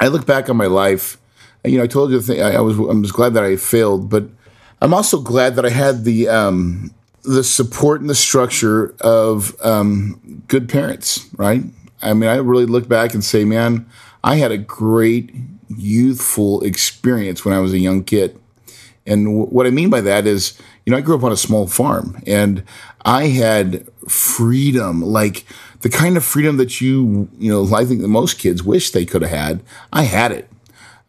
I 0.00 0.08
look 0.08 0.26
back 0.26 0.48
on 0.48 0.56
my 0.56 0.66
life. 0.66 1.18
You 1.64 1.78
know, 1.78 1.84
I 1.84 1.86
told 1.86 2.10
you 2.10 2.18
the 2.18 2.22
thing, 2.22 2.42
I, 2.42 2.56
I 2.56 2.60
was, 2.60 2.78
I 2.78 2.82
was 2.82 3.12
glad 3.12 3.34
that 3.34 3.44
I 3.44 3.56
failed, 3.56 4.10
but 4.10 4.24
I'm 4.82 4.92
also 4.92 5.20
glad 5.20 5.56
that 5.56 5.64
I 5.64 5.70
had 5.70 6.04
the, 6.04 6.28
um, 6.28 6.94
the 7.22 7.44
support 7.44 8.00
and 8.00 8.10
the 8.10 8.14
structure 8.14 8.94
of, 9.00 9.56
um, 9.62 10.42
good 10.48 10.68
parents, 10.68 11.26
right? 11.36 11.62
I 12.02 12.12
mean, 12.12 12.28
I 12.28 12.36
really 12.36 12.66
look 12.66 12.86
back 12.86 13.14
and 13.14 13.24
say, 13.24 13.44
man, 13.44 13.86
I 14.22 14.36
had 14.36 14.52
a 14.52 14.58
great 14.58 15.34
youthful 15.74 16.62
experience 16.62 17.44
when 17.44 17.54
I 17.54 17.60
was 17.60 17.72
a 17.72 17.78
young 17.78 18.04
kid. 18.04 18.38
And 19.06 19.26
w- 19.26 19.46
what 19.46 19.66
I 19.66 19.70
mean 19.70 19.90
by 19.90 20.00
that 20.00 20.26
is, 20.26 20.58
you 20.84 20.90
know, 20.90 20.96
I 20.96 21.00
grew 21.00 21.16
up 21.16 21.24
on 21.24 21.32
a 21.32 21.36
small 21.36 21.66
farm 21.66 22.22
and 22.26 22.64
I 23.04 23.26
had 23.26 23.86
freedom, 24.08 25.02
like 25.02 25.44
the 25.80 25.88
kind 25.88 26.16
of 26.16 26.24
freedom 26.24 26.56
that 26.56 26.80
you, 26.80 27.28
you 27.38 27.50
know, 27.52 27.74
I 27.74 27.84
think 27.84 28.00
most 28.00 28.38
kids 28.38 28.62
wish 28.62 28.90
they 28.90 29.04
could 29.04 29.22
have 29.22 29.30
had. 29.30 29.62
I 29.92 30.02
had 30.04 30.32
it. 30.32 30.48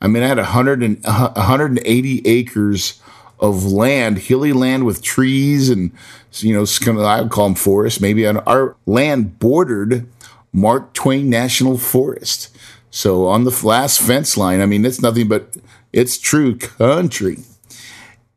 I 0.01 0.07
mean, 0.07 0.23
I 0.23 0.27
had 0.27 0.37
100 0.37 0.83
and, 0.83 1.03
180 1.03 2.21
acres 2.27 3.01
of 3.39 3.65
land, 3.65 4.17
hilly 4.17 4.53
land 4.53 4.85
with 4.85 5.01
trees 5.01 5.69
and, 5.69 5.91
you 6.39 6.53
know, 6.53 6.65
kind 6.65 6.97
of, 6.97 7.03
I 7.05 7.21
would 7.21 7.31
call 7.31 7.47
them 7.47 7.55
forests. 7.55 8.01
Maybe 8.01 8.27
on 8.27 8.37
our 8.39 8.75
land 8.85 9.39
bordered 9.39 10.07
Mark 10.51 10.93
Twain 10.93 11.29
National 11.29 11.77
Forest. 11.77 12.55
So 12.91 13.27
on 13.27 13.43
the 13.43 13.61
last 13.65 14.01
fence 14.01 14.37
line, 14.37 14.61
I 14.61 14.65
mean, 14.65 14.85
it's 14.85 15.01
nothing 15.01 15.27
but 15.27 15.55
it's 15.91 16.17
true 16.17 16.57
country. 16.57 17.39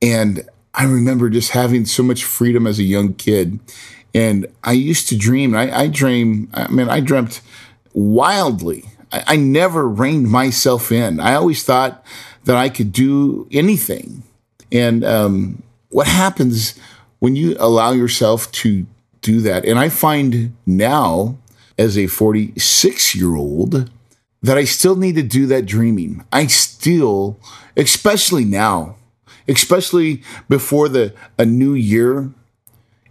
And 0.00 0.48
I 0.74 0.84
remember 0.84 1.28
just 1.28 1.50
having 1.50 1.84
so 1.86 2.02
much 2.02 2.24
freedom 2.24 2.66
as 2.66 2.78
a 2.78 2.84
young 2.84 3.14
kid. 3.14 3.58
And 4.14 4.46
I 4.64 4.72
used 4.72 5.08
to 5.08 5.16
dream, 5.16 5.54
I, 5.54 5.76
I 5.76 5.88
dream, 5.88 6.48
I 6.54 6.68
mean, 6.68 6.88
I 6.88 7.00
dreamt 7.00 7.40
wildly. 7.92 8.84
I, 9.12 9.24
I 9.26 9.36
never 9.36 9.88
reined 9.88 10.30
myself 10.30 10.92
in. 10.92 11.20
I 11.20 11.34
always 11.34 11.64
thought 11.64 12.04
that 12.44 12.56
I 12.56 12.68
could 12.68 12.92
do 12.92 13.48
anything. 13.50 14.22
And 14.70 15.04
um, 15.04 15.62
what 15.88 16.06
happens 16.06 16.78
when 17.18 17.36
you 17.36 17.56
allow 17.58 17.92
yourself 17.92 18.50
to 18.52 18.86
do 19.20 19.40
that? 19.40 19.64
And 19.64 19.78
I 19.78 19.88
find 19.88 20.56
now, 20.64 21.36
as 21.76 21.96
a 21.98 22.06
46 22.06 23.14
year 23.14 23.34
old, 23.34 23.90
that 24.42 24.56
I 24.56 24.64
still 24.64 24.96
need 24.96 25.16
to 25.16 25.22
do 25.22 25.46
that 25.46 25.66
dreaming. 25.66 26.24
I 26.32 26.46
still, 26.46 27.38
especially 27.76 28.44
now, 28.44 28.96
especially 29.48 30.22
before 30.48 30.88
the 30.88 31.14
a 31.38 31.44
new 31.44 31.74
year, 31.74 32.30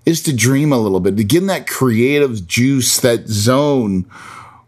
is 0.06 0.24
to 0.24 0.34
dream 0.34 0.72
a 0.72 0.78
little 0.78 1.02
bit, 1.02 1.18
to 1.18 1.24
get 1.24 1.42
in 1.42 1.48
that 1.48 1.68
creative 1.68 2.48
juice, 2.48 3.00
that 3.02 3.28
zone 3.28 4.06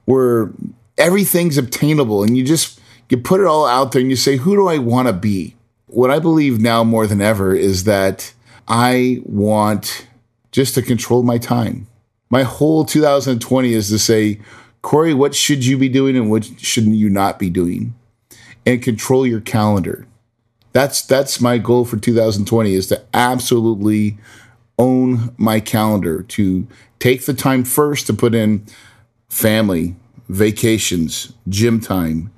where 0.04 0.52
everything's 0.98 1.58
obtainable 1.58 2.24
and 2.24 2.38
you 2.38 2.44
just 2.44 2.80
you 3.10 3.18
put 3.18 3.40
it 3.40 3.48
all 3.48 3.66
out 3.66 3.92
there 3.92 4.02
and 4.02 4.10
you 4.10 4.16
say, 4.16 4.38
who 4.38 4.56
do 4.56 4.68
I 4.68 4.78
want 4.78 5.08
to 5.08 5.14
be? 5.14 5.56
What 5.88 6.12
I 6.12 6.20
believe 6.20 6.60
now 6.60 6.84
more 6.84 7.08
than 7.08 7.22
ever 7.22 7.56
is 7.56 7.86
that 7.86 8.34
I 8.68 9.22
want 9.24 10.08
just 10.52 10.76
to 10.76 10.82
control 10.82 11.24
my 11.24 11.38
time. 11.38 11.88
My 12.30 12.44
whole 12.44 12.86
2020 12.86 13.74
is 13.74 13.90
to 13.90 13.98
say, 13.98 14.40
Corey, 14.82 15.14
what 15.14 15.34
should 15.34 15.66
you 15.66 15.78
be 15.78 15.90
doing 15.90 16.16
and 16.16 16.30
what 16.30 16.46
shouldn't 16.60 16.96
you 16.96 17.10
not 17.10 17.40
be 17.40 17.50
doing? 17.50 17.96
And 18.66 18.84
control 18.84 19.26
your 19.26 19.42
calendar. 19.42 20.06
That's 20.72 21.02
that's 21.02 21.42
my 21.42 21.58
goal 21.58 21.86
for 21.86 21.98
2020 21.98 22.74
is 22.74 22.88
to 22.88 23.04
absolutely 23.14 24.18
own 24.78 25.34
my 25.38 25.60
calendar, 25.60 26.24
to 26.24 26.68
take 27.00 27.26
the 27.26 27.34
time 27.34 27.64
first 27.64 28.08
to 28.08 28.14
put 28.14 28.36
in 28.36 28.66
family, 29.28 29.96
vacations, 30.30 31.34
gym 31.48 31.80
time, 31.80 32.32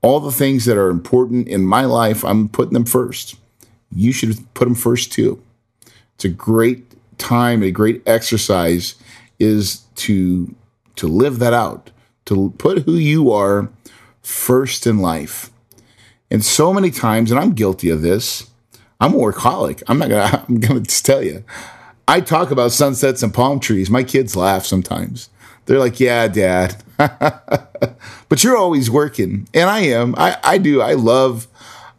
all 0.00 0.20
the 0.20 0.32
things 0.32 0.64
that 0.66 0.76
are 0.76 0.90
important 0.90 1.48
in 1.48 1.64
my 1.64 1.84
life, 1.84 2.24
I'm 2.24 2.48
putting 2.48 2.74
them 2.74 2.84
first. 2.84 3.36
You 3.90 4.12
should 4.12 4.36
put 4.54 4.66
them 4.66 4.74
first 4.74 5.12
too. 5.12 5.42
It's 6.14 6.24
a 6.24 6.28
great 6.28 6.94
time, 7.18 7.62
a 7.62 7.70
great 7.70 8.02
exercise 8.06 8.94
is 9.38 9.82
to 9.96 10.54
to 10.96 11.06
live 11.06 11.38
that 11.38 11.52
out, 11.52 11.90
to 12.26 12.52
put 12.58 12.80
who 12.80 12.94
you 12.94 13.32
are 13.32 13.70
first 14.20 14.86
in 14.86 14.98
life. 14.98 15.50
And 16.30 16.44
so 16.44 16.72
many 16.72 16.90
times, 16.90 17.30
and 17.30 17.40
I'm 17.40 17.52
guilty 17.52 17.90
of 17.90 18.02
this, 18.02 18.50
I'm 19.00 19.14
a 19.14 19.18
workaholic. 19.18 19.82
I'm 19.86 19.98
not 19.98 20.08
gonna 20.08 20.44
I'm 20.48 20.60
gonna 20.60 20.80
tell 20.82 21.22
you. 21.22 21.44
I 22.06 22.20
talk 22.20 22.50
about 22.50 22.72
sunsets 22.72 23.22
and 23.22 23.34
palm 23.34 23.60
trees. 23.60 23.90
My 23.90 24.02
kids 24.02 24.34
laugh 24.34 24.64
sometimes. 24.64 25.28
They're 25.66 25.78
like, 25.78 26.00
yeah, 26.00 26.28
dad. 26.28 26.82
but 26.96 28.42
you're 28.42 28.56
always 28.56 28.90
working. 28.90 29.46
And 29.52 29.68
I 29.68 29.80
am. 29.80 30.14
I, 30.16 30.38
I 30.42 30.58
do. 30.58 30.80
I 30.80 30.94
love 30.94 31.46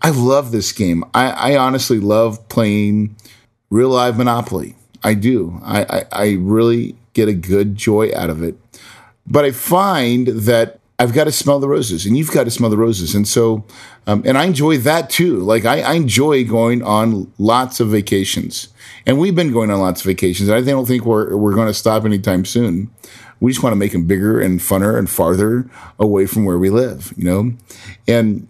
I 0.01 0.09
love 0.09 0.51
this 0.51 0.71
game. 0.71 1.03
I, 1.13 1.29
I 1.29 1.57
honestly 1.57 1.99
love 1.99 2.47
playing 2.49 3.15
real 3.69 3.89
live 3.89 4.17
Monopoly. 4.17 4.75
I 5.03 5.13
do. 5.13 5.59
I, 5.63 5.83
I, 5.83 6.05
I 6.11 6.37
really 6.39 6.95
get 7.13 7.27
a 7.27 7.33
good 7.33 7.75
joy 7.75 8.11
out 8.15 8.29
of 8.29 8.41
it. 8.41 8.55
But 9.27 9.45
I 9.45 9.51
find 9.51 10.27
that 10.27 10.78
I've 10.99 11.13
got 11.13 11.23
to 11.23 11.31
smell 11.31 11.59
the 11.59 11.69
roses 11.69 12.05
and 12.05 12.17
you've 12.17 12.31
got 12.31 12.43
to 12.43 12.51
smell 12.51 12.69
the 12.69 12.77
roses. 12.77 13.15
And 13.15 13.25
so, 13.25 13.65
um, 14.05 14.21
and 14.25 14.37
I 14.37 14.43
enjoy 14.43 14.77
that 14.79 15.09
too. 15.09 15.37
Like 15.37 15.63
I, 15.63 15.81
I, 15.81 15.93
enjoy 15.93 16.43
going 16.43 16.83
on 16.83 17.31
lots 17.37 17.79
of 17.79 17.87
vacations 17.87 18.67
and 19.05 19.17
we've 19.17 19.35
been 19.35 19.53
going 19.53 19.71
on 19.71 19.79
lots 19.79 20.01
of 20.01 20.07
vacations. 20.07 20.49
And 20.49 20.57
I 20.57 20.61
don't 20.61 20.85
think 20.85 21.05
we're, 21.05 21.37
we're 21.37 21.55
going 21.55 21.67
to 21.67 21.73
stop 21.73 22.03
anytime 22.03 22.43
soon. 22.43 22.91
We 23.39 23.51
just 23.51 23.63
want 23.63 23.71
to 23.71 23.77
make 23.77 23.93
them 23.93 24.05
bigger 24.05 24.41
and 24.41 24.59
funner 24.59 24.99
and 24.99 25.09
farther 25.09 25.69
away 25.97 26.25
from 26.25 26.43
where 26.43 26.59
we 26.59 26.69
live, 26.69 27.13
you 27.15 27.23
know? 27.23 27.53
And 28.05 28.49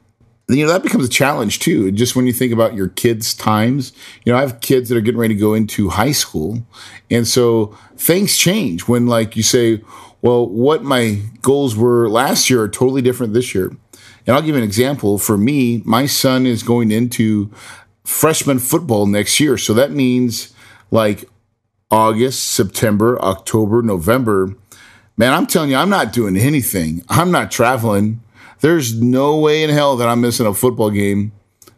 you 0.50 0.65
know 0.65 0.72
that 0.72 0.82
becomes 0.82 1.06
a 1.06 1.10
challenge 1.10 1.60
too 1.60 1.91
just 1.91 2.15
when 2.15 2.25
you 2.25 2.34
think 2.34 2.51
about 2.51 2.74
your 2.74 2.88
kids 2.88 3.36
times 3.36 3.94
you 4.25 4.32
know 4.32 4.38
i 4.38 4.41
have 4.41 4.60
kids 4.62 4.89
that 4.89 4.98
are 4.98 5.01
getting 5.01 5.20
ready 5.20 5.36
to 5.36 5.39
go 5.39 5.53
into 5.53 5.89
high 5.89 6.12
school 6.12 6.65
and 7.12 7.27
so 7.27 7.77
things 7.98 8.36
change 8.36 8.88
when 8.88 9.06
like 9.06 9.36
you 9.36 9.44
say 9.44 9.79
well 10.22 10.48
what 10.48 10.84
my 10.84 11.22
goals 11.42 11.76
were 11.76 12.10
last 12.10 12.50
year 12.50 12.64
are 12.64 12.70
totally 12.70 13.02
different 13.02 13.34
this 13.34 13.54
year. 13.54 13.68
And 14.26 14.36
i'll 14.36 14.42
give 14.42 14.56
you 14.56 14.58
an 14.58 14.64
example. 14.64 15.18
For 15.18 15.38
me 15.38 15.82
my 15.86 16.06
son 16.06 16.46
is 16.46 16.64
going 16.64 16.92
into 16.92 17.52
freshman 18.04 18.60
football 18.60 19.06
next 19.06 19.40
year. 19.40 19.58
So 19.58 19.74
that 19.74 19.92
means 19.92 20.54
like 20.92 21.26
august 21.92 22.44
september 22.44 23.22
october 23.22 23.82
november. 23.82 24.56
Man 25.18 25.34
i'm 25.34 25.48
telling 25.48 25.72
you 25.72 25.78
i'm 25.78 25.90
not 25.90 26.14
doing 26.14 26.38
anything. 26.38 27.04
I'm 27.10 27.32
not 27.32 27.52
traveling. 27.52 28.22
There's 28.62 29.02
no 29.02 29.38
way 29.38 29.64
in 29.64 29.70
hell 29.70 29.96
that 29.98 30.10
I'm 30.10 30.20
missing 30.20 30.46
a 30.46 30.54
football 30.54 30.90
game. 30.90 31.32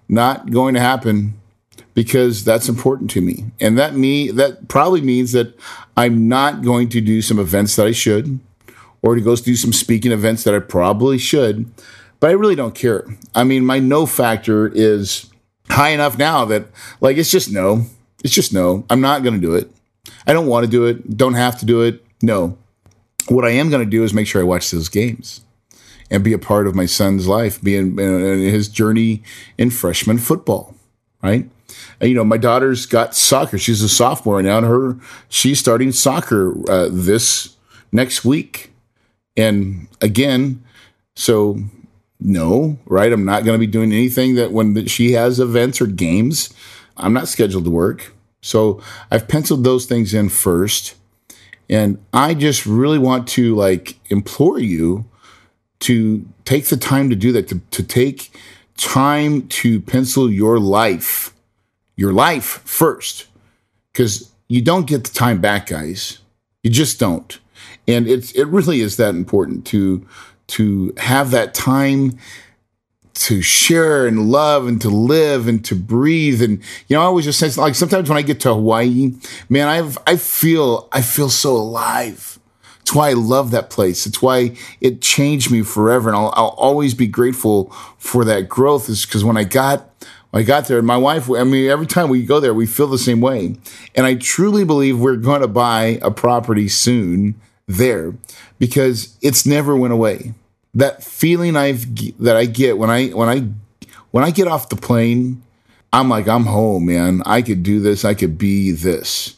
Not 0.09 0.49
going 0.49 0.73
to 0.73 0.79
happen 0.79 1.40
because 1.93 2.43
that's 2.43 2.69
important 2.69 3.09
to 3.11 3.21
me. 3.21 3.45
And 3.59 3.77
that 3.77 3.95
me 3.95 4.31
that 4.31 4.67
probably 4.67 5.01
means 5.01 5.31
that 5.33 5.57
I'm 5.97 6.27
not 6.27 6.63
going 6.63 6.89
to 6.89 7.01
do 7.01 7.21
some 7.21 7.39
events 7.39 7.75
that 7.75 7.87
I 7.87 7.91
should 7.91 8.39
or 9.01 9.15
to 9.15 9.21
go 9.21 9.35
do 9.35 9.55
some 9.55 9.73
speaking 9.73 10.11
events 10.11 10.43
that 10.43 10.55
I 10.55 10.59
probably 10.59 11.17
should. 11.17 11.71
But 12.19 12.29
I 12.29 12.33
really 12.33 12.55
don't 12.55 12.75
care. 12.75 13.05
I 13.33 13.43
mean, 13.43 13.65
my 13.65 13.79
no 13.79 14.05
factor 14.05 14.67
is 14.67 15.29
high 15.69 15.89
enough 15.89 16.17
now 16.17 16.45
that 16.45 16.67
like 16.99 17.17
it's 17.17 17.31
just 17.31 17.51
no. 17.51 17.85
It's 18.23 18.33
just 18.33 18.53
no. 18.53 18.85
I'm 18.89 19.01
not 19.01 19.23
going 19.23 19.33
to 19.33 19.41
do 19.41 19.55
it. 19.55 19.71
I 20.27 20.33
don't 20.33 20.47
want 20.47 20.63
to 20.65 20.71
do 20.71 20.85
it. 20.85 21.17
Don't 21.17 21.33
have 21.33 21.59
to 21.59 21.65
do 21.65 21.81
it. 21.81 22.05
No. 22.21 22.57
What 23.27 23.45
I 23.45 23.51
am 23.51 23.69
going 23.69 23.83
to 23.83 23.89
do 23.89 24.03
is 24.03 24.13
make 24.13 24.27
sure 24.27 24.41
I 24.41 24.45
watch 24.45 24.69
those 24.71 24.89
games 24.89 25.41
and 26.11 26.23
be 26.23 26.33
a 26.33 26.39
part 26.39 26.67
of 26.67 26.75
my 26.75 26.85
son's 26.85 27.27
life, 27.27 27.61
being 27.61 27.97
in 27.97 28.39
his 28.39 28.67
journey 28.67 29.23
in 29.57 29.71
freshman 29.71 30.17
football, 30.17 30.75
right? 31.23 31.49
You 32.01 32.15
know, 32.15 32.23
my 32.23 32.37
daughter's 32.37 32.85
got 32.85 33.15
soccer. 33.15 33.57
She's 33.57 33.81
a 33.81 33.89
sophomore 33.89 34.41
now, 34.41 34.57
and 34.57 34.65
her 34.67 34.97
she's 35.29 35.59
starting 35.59 35.91
soccer 35.91 36.55
uh, 36.69 36.89
this 36.91 37.55
next 37.91 38.25
week. 38.25 38.71
And 39.37 39.87
again, 40.01 40.63
so 41.15 41.59
no, 42.19 42.77
right? 42.85 43.11
I'm 43.11 43.25
not 43.25 43.45
going 43.45 43.55
to 43.55 43.65
be 43.65 43.71
doing 43.71 43.91
anything 43.91 44.35
that 44.35 44.51
when 44.51 44.85
she 44.87 45.13
has 45.13 45.39
events 45.39 45.81
or 45.81 45.87
games, 45.87 46.53
I'm 46.97 47.13
not 47.13 47.27
scheduled 47.27 47.65
to 47.65 47.71
work. 47.71 48.13
So 48.41 48.81
I've 49.09 49.27
penciled 49.27 49.63
those 49.63 49.85
things 49.85 50.13
in 50.13 50.29
first. 50.29 50.95
And 51.69 52.03
I 52.13 52.33
just 52.33 52.65
really 52.65 52.97
want 52.97 53.27
to 53.29 53.55
like 53.55 53.97
implore 54.09 54.59
you 54.59 55.05
to 55.81 56.27
take 56.45 56.65
the 56.65 56.77
time 56.77 57.09
to 57.09 57.15
do 57.15 57.31
that, 57.31 57.47
to, 57.47 57.59
to 57.71 57.83
take 57.83 58.31
time 58.77 59.47
to 59.47 59.79
pencil 59.81 60.29
your 60.29 60.59
life, 60.59 61.33
your 61.95 62.13
life 62.13 62.61
first, 62.65 63.27
because 63.91 64.31
you 64.47 64.61
don't 64.61 64.87
get 64.87 65.03
the 65.03 65.13
time 65.13 65.39
back, 65.39 65.67
guys. 65.67 66.19
You 66.63 66.69
just 66.69 66.99
don't. 66.99 67.39
And 67.87 68.07
it's, 68.07 68.31
it 68.33 68.45
really 68.45 68.81
is 68.81 68.97
that 68.97 69.15
important 69.15 69.65
to, 69.67 70.05
to 70.47 70.93
have 70.97 71.31
that 71.31 71.53
time 71.53 72.17
to 73.13 73.41
share 73.41 74.07
and 74.07 74.31
love 74.31 74.67
and 74.67 74.81
to 74.81 74.89
live 74.89 75.47
and 75.47 75.63
to 75.65 75.75
breathe. 75.75 76.41
And, 76.41 76.59
you 76.87 76.95
know, 76.95 77.01
I 77.01 77.05
always 77.05 77.25
just 77.25 77.39
say, 77.39 77.49
like, 77.61 77.75
sometimes 77.75 78.09
when 78.09 78.17
I 78.17 78.21
get 78.21 78.39
to 78.41 78.53
Hawaii, 78.53 79.13
man, 79.49 79.67
I've, 79.67 79.97
I 80.07 80.15
feel, 80.15 80.87
I 80.91 81.01
feel 81.01 81.29
so 81.29 81.55
alive. 81.55 82.39
It's 82.79 82.95
why 82.95 83.09
I 83.09 83.13
love 83.13 83.51
that 83.51 83.69
place. 83.69 84.05
It's 84.05 84.21
why 84.21 84.55
it 84.79 85.01
changed 85.01 85.51
me 85.51 85.61
forever. 85.61 86.09
And 86.09 86.17
I'll, 86.17 86.33
I'll 86.35 86.55
always 86.57 86.93
be 86.93 87.07
grateful 87.07 87.65
for 87.97 88.25
that 88.25 88.49
growth 88.49 88.89
is 88.89 89.05
because 89.05 89.23
when 89.23 89.37
I 89.37 89.43
got, 89.43 89.89
I 90.33 90.43
got 90.43 90.67
there, 90.67 90.77
and 90.77 90.87
my 90.87 90.97
wife, 90.97 91.29
I 91.29 91.43
mean, 91.43 91.69
every 91.69 91.87
time 91.87 92.09
we 92.09 92.25
go 92.25 92.39
there, 92.39 92.53
we 92.53 92.65
feel 92.65 92.87
the 92.87 92.97
same 92.97 93.19
way. 93.19 93.57
And 93.95 94.05
I 94.05 94.15
truly 94.15 94.63
believe 94.63 94.99
we're 94.99 95.17
going 95.17 95.41
to 95.41 95.47
buy 95.47 95.99
a 96.01 96.09
property 96.09 96.69
soon 96.69 97.35
there 97.67 98.13
because 98.57 99.17
it's 99.21 99.45
never 99.45 99.75
went 99.75 99.93
away. 99.93 100.33
That 100.73 101.03
feeling 101.03 101.57
I've, 101.57 101.85
that 102.19 102.37
I 102.37 102.45
get 102.45 102.77
when 102.77 102.89
I, 102.89 103.09
when 103.09 103.27
I, 103.27 103.47
when 104.11 104.23
I 104.23 104.31
get 104.31 104.47
off 104.47 104.69
the 104.69 104.77
plane, 104.77 105.43
I'm 105.91 106.07
like, 106.07 106.29
I'm 106.29 106.45
home, 106.45 106.85
man. 106.85 107.21
I 107.25 107.41
could 107.41 107.63
do 107.63 107.81
this. 107.81 108.05
I 108.05 108.13
could 108.13 108.37
be 108.37 108.71
this 108.71 109.35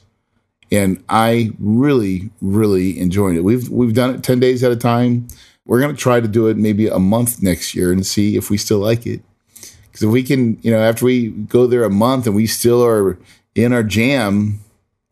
and 0.73 1.03
I 1.07 1.51
really, 1.59 2.31
really 2.41 2.99
enjoyed 2.99 3.35
it. 3.35 3.41
We've 3.41 3.69
we've 3.69 3.93
done 3.93 4.15
it 4.15 4.23
ten 4.23 4.39
days 4.39 4.63
at 4.63 4.71
a 4.71 4.75
time. 4.75 5.27
We're 5.65 5.79
gonna 5.79 5.93
try 5.93 6.19
to 6.19 6.27
do 6.27 6.47
it 6.47 6.57
maybe 6.57 6.87
a 6.87 6.97
month 6.97 7.43
next 7.43 7.75
year 7.75 7.91
and 7.91 8.03
see 8.03 8.35
if 8.35 8.49
we 8.49 8.57
still 8.57 8.79
like 8.79 9.05
it. 9.05 9.21
Because 9.93 10.03
if 10.03 10.09
we 10.09 10.23
can, 10.23 10.59
you 10.61 10.71
know, 10.71 10.79
after 10.79 11.05
we 11.05 11.29
go 11.29 11.67
there 11.67 11.85
a 11.85 11.89
month 11.89 12.25
and 12.25 12.35
we 12.35 12.47
still 12.47 12.83
are 12.83 13.17
in 13.55 13.71
our 13.71 13.83
jam, 13.83 14.59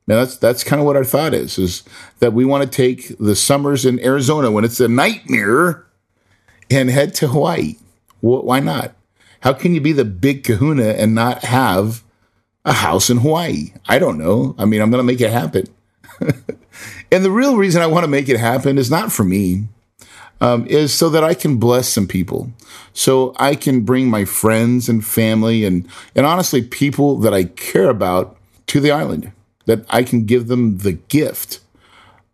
man, 0.08 0.18
that's 0.18 0.36
that's 0.36 0.64
kind 0.64 0.82
of 0.82 0.86
what 0.86 0.98
our 0.98 1.06
thought 1.06 1.34
is: 1.34 1.58
is 1.58 1.84
that 2.20 2.34
we 2.34 2.44
want 2.44 2.64
to 2.64 2.70
take 2.70 3.18
the 3.20 3.36
summers 3.36 3.86
in 3.86 4.04
Arizona 4.04 4.52
when 4.52 4.66
it's 4.66 4.80
a 4.80 4.90
nightmare 4.90 5.86
and 6.70 6.90
head 6.90 7.14
to 7.16 7.28
Hawaii. 7.28 7.76
why 8.20 8.60
not? 8.60 8.96
How 9.42 9.54
can 9.54 9.74
you 9.74 9.82
be 9.82 9.94
the 9.94 10.06
big 10.06 10.44
Kahuna 10.44 10.90
and 10.90 11.16
not 11.16 11.44
have 11.46 12.04
a 12.66 12.74
house 12.74 13.10
in 13.10 13.18
Hawaii. 13.18 13.74
I 13.88 14.00
don't 14.00 14.18
know. 14.18 14.56
I 14.58 14.66
mean, 14.66 14.82
I'm 14.82 14.92
going 14.92 15.00
to 15.00 15.04
make 15.04 15.22
it 15.22 15.32
happen. 15.32 15.66
and 17.12 17.26
the 17.26 17.32
real 17.32 17.58
reason 17.58 17.82
I 17.82 17.88
want 17.88 18.04
to 18.04 18.10
make 18.10 18.30
it 18.30 18.40
happen 18.40 18.78
is 18.78 18.92
not 18.92 19.12
for 19.12 19.24
me, 19.24 19.66
um, 20.42 20.66
is 20.68 20.94
so 20.94 21.10
that 21.10 21.24
I 21.24 21.34
can 21.34 21.58
bless 21.58 21.88
some 21.88 22.08
people. 22.08 22.52
So 22.94 23.34
I 23.38 23.56
can 23.56 23.82
bring 23.82 24.10
my 24.10 24.26
friends 24.26 24.90
and 24.90 25.06
family 25.06 25.64
and, 25.64 25.88
and 26.16 26.26
honestly, 26.26 26.62
people 26.62 27.18
that 27.20 27.34
I 27.34 27.46
care 27.46 27.90
about 27.90 28.38
to 28.68 28.80
the 28.80 28.92
island, 28.92 29.32
that 29.66 29.86
I 29.90 30.04
can 30.04 30.26
give 30.26 30.48
them 30.48 30.80
the 30.80 30.94
gift 30.94 31.60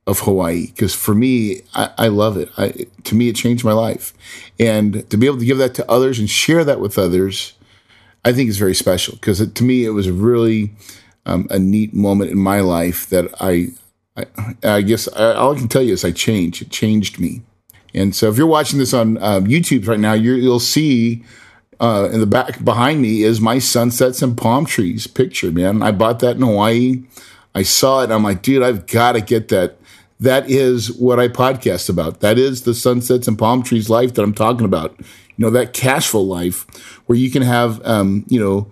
of 0.08 0.22
Hawaii. 0.22 0.68
Because 0.68 0.96
for 0.96 1.14
me, 1.14 1.62
I, 1.76 1.92
I 1.98 2.08
love 2.08 2.38
it. 2.38 2.50
I, 2.58 2.88
to 3.04 3.14
me, 3.14 3.30
it 3.30 3.36
changed 3.36 3.64
my 3.64 3.74
life. 3.74 4.14
And 4.60 5.08
to 5.10 5.18
be 5.18 5.28
able 5.28 5.40
to 5.40 5.46
give 5.46 5.60
that 5.60 5.76
to 5.76 5.92
others 5.92 6.18
and 6.18 6.30
share 6.30 6.64
that 6.64 6.80
with 6.80 6.98
others 6.98 7.54
I 8.28 8.34
think 8.34 8.50
is 8.50 8.58
very 8.58 8.76
special 8.76 9.16
because 9.16 9.40
to 9.50 9.64
me 9.64 9.86
it 9.86 9.92
was 9.92 10.10
really 10.10 10.72
um, 11.26 11.48
a 11.50 11.58
neat 11.58 11.94
moment 11.94 12.30
in 12.30 12.38
my 12.38 12.60
life 12.60 13.08
that 13.10 13.34
I, 13.40 13.70
I, 14.18 14.26
I 14.64 14.82
guess 14.82 15.08
I, 15.14 15.34
all 15.34 15.56
I 15.56 15.58
can 15.58 15.70
tell 15.70 15.82
you 15.82 15.94
is 15.94 16.04
I 16.04 16.12
changed. 16.12 16.62
It 16.62 16.70
changed 16.70 17.22
me. 17.22 17.42
And 17.94 18.16
so 18.16 18.30
if 18.30 18.38
you're 18.38 18.48
watching 18.48 18.80
this 18.80 18.94
on 18.94 19.18
um, 19.24 19.46
YouTube 19.46 19.88
right 19.88 20.00
now, 20.00 20.14
you 20.14 20.50
will 20.50 20.60
see 20.60 21.24
uh, 21.80 22.10
in 22.12 22.20
the 22.20 22.26
back 22.26 22.64
behind 22.64 23.02
me 23.02 23.24
is 23.24 23.40
my 23.40 23.60
sunsets 23.60 24.22
and 24.22 24.38
palm 24.38 24.66
trees 24.66 25.08
picture, 25.08 25.52
man. 25.52 25.82
I 25.82 25.92
bought 25.92 26.20
that 26.20 26.36
in 26.36 26.42
Hawaii. 26.42 27.04
I 27.54 27.64
saw 27.64 28.04
it. 28.04 28.12
I'm 28.12 28.24
like, 28.24 28.42
dude, 28.42 28.64
I've 28.64 28.88
got 28.88 29.14
to 29.14 29.22
get 29.22 29.50
that. 29.50 29.78
That 30.20 30.50
is 30.50 30.92
what 30.92 31.20
I 31.20 31.28
podcast 31.28 31.90
about. 31.90 32.22
That 32.22 32.40
is 32.40 32.64
the 32.64 32.74
sunsets 32.74 33.28
and 33.28 33.38
palm 33.38 33.62
trees 33.62 33.90
life 33.90 34.16
that 34.16 34.24
I'm 34.24 34.34
talking 34.34 34.66
about. 34.66 34.96
You 35.00 35.46
know, 35.46 35.50
that 35.52 35.74
cash 35.74 36.08
flow 36.08 36.22
life 36.22 36.66
where 37.06 37.18
you 37.18 37.30
can 37.30 37.44
have, 37.44 37.86
um, 37.86 38.26
you 38.28 38.40
know, 38.40 38.72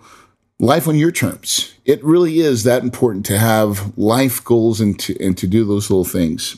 life 0.60 0.88
on 0.88 0.95
your 0.95 1.12
terms. 1.12 1.75
It 1.86 2.03
really 2.03 2.39
is 2.39 2.63
that 2.63 2.81
important 2.81 3.27
to 3.27 3.38
have 3.38 3.95
life 3.98 4.43
goals 4.43 4.81
and 4.81 5.00
to, 5.01 5.15
and 5.24 5.38
to 5.38 5.45
do 5.45 5.65
those 5.65 5.91
little 5.91 6.05
things. 6.05 6.57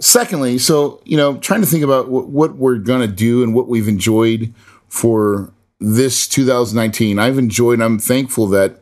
Secondly, 0.00 0.58
so, 0.58 1.02
you 1.04 1.16
know, 1.16 1.38
trying 1.38 1.60
to 1.60 1.66
think 1.66 1.82
about 1.82 2.08
what, 2.08 2.28
what 2.28 2.56
we're 2.56 2.78
to 3.00 3.08
do 3.08 3.42
and 3.42 3.54
what 3.54 3.68
we've 3.68 3.88
enjoyed 3.88 4.54
for 4.88 5.52
this 5.80 6.28
2019, 6.28 7.18
I've 7.18 7.38
enjoyed, 7.38 7.80
I'm 7.80 7.98
thankful 7.98 8.46
that 8.48 8.80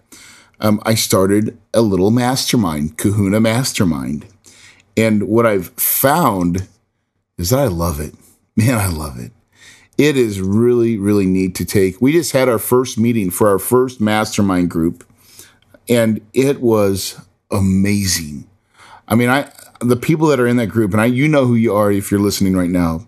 um, 0.60 0.80
I 0.84 0.94
started 0.94 1.58
a 1.74 1.82
little 1.82 2.10
mastermind, 2.10 2.98
Kahuna 2.98 3.40
Mastermind. 3.40 4.26
And 4.96 5.28
what 5.28 5.46
I've 5.46 5.68
found 5.70 6.68
is 7.38 7.50
that 7.50 7.60
I 7.60 7.66
love 7.66 8.00
it. 8.00 8.14
Man, 8.56 8.74
I 8.74 8.88
love 8.88 9.18
it. 9.18 9.32
It 9.98 10.16
is 10.16 10.40
really, 10.40 10.98
really 10.98 11.26
neat 11.26 11.54
to 11.56 11.64
take. 11.64 12.00
We 12.00 12.12
just 12.12 12.32
had 12.32 12.48
our 12.48 12.58
first 12.58 12.98
meeting 12.98 13.30
for 13.30 13.48
our 13.48 13.58
first 13.58 14.00
mastermind 14.00 14.70
group, 14.70 15.04
and 15.88 16.20
it 16.34 16.60
was 16.60 17.18
amazing. 17.50 18.46
I 19.08 19.14
mean, 19.14 19.30
I 19.30 19.50
the 19.80 19.96
people 19.96 20.28
that 20.28 20.40
are 20.40 20.46
in 20.46 20.56
that 20.56 20.68
group, 20.68 20.92
and 20.92 21.00
I 21.00 21.06
you 21.06 21.28
know 21.28 21.46
who 21.46 21.54
you 21.54 21.74
are 21.74 21.90
if 21.90 22.10
you're 22.10 22.20
listening 22.20 22.56
right 22.56 22.70
now. 22.70 23.06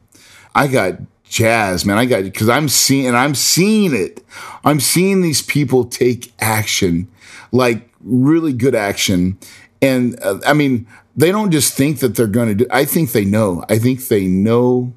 I 0.55 0.67
got 0.67 0.95
jazz, 1.29 1.85
man. 1.85 1.99
I 1.99 2.05
got 2.05 2.25
because 2.25 2.49
I'm 2.49 2.69
seeing 2.69 3.07
and 3.07 3.17
I'm 3.17 3.35
seeing 3.35 3.95
it. 3.95 4.25
I'm 4.65 4.81
seeing 4.81 5.21
these 5.21 5.43
people 5.43 5.85
take 5.85 6.33
action, 6.41 7.09
like 7.53 7.89
really 8.01 8.53
good 8.53 8.75
action. 8.75 9.39
And 9.81 10.21
uh, 10.23 10.41
I 10.47 10.53
mean, 10.53 10.87
they 11.17 11.31
don't 11.31 11.51
just 11.51 11.75
think 11.75 12.01
that 12.01 12.17
they're 12.17 12.27
going 12.27 12.49
to 12.49 12.55
do. 12.55 12.67
I 12.71 12.85
think 12.85 13.13
they 13.13 13.25
know. 13.25 13.65
I 13.69 13.79
think 13.79 14.09
they 14.09 14.27
know 14.27 14.93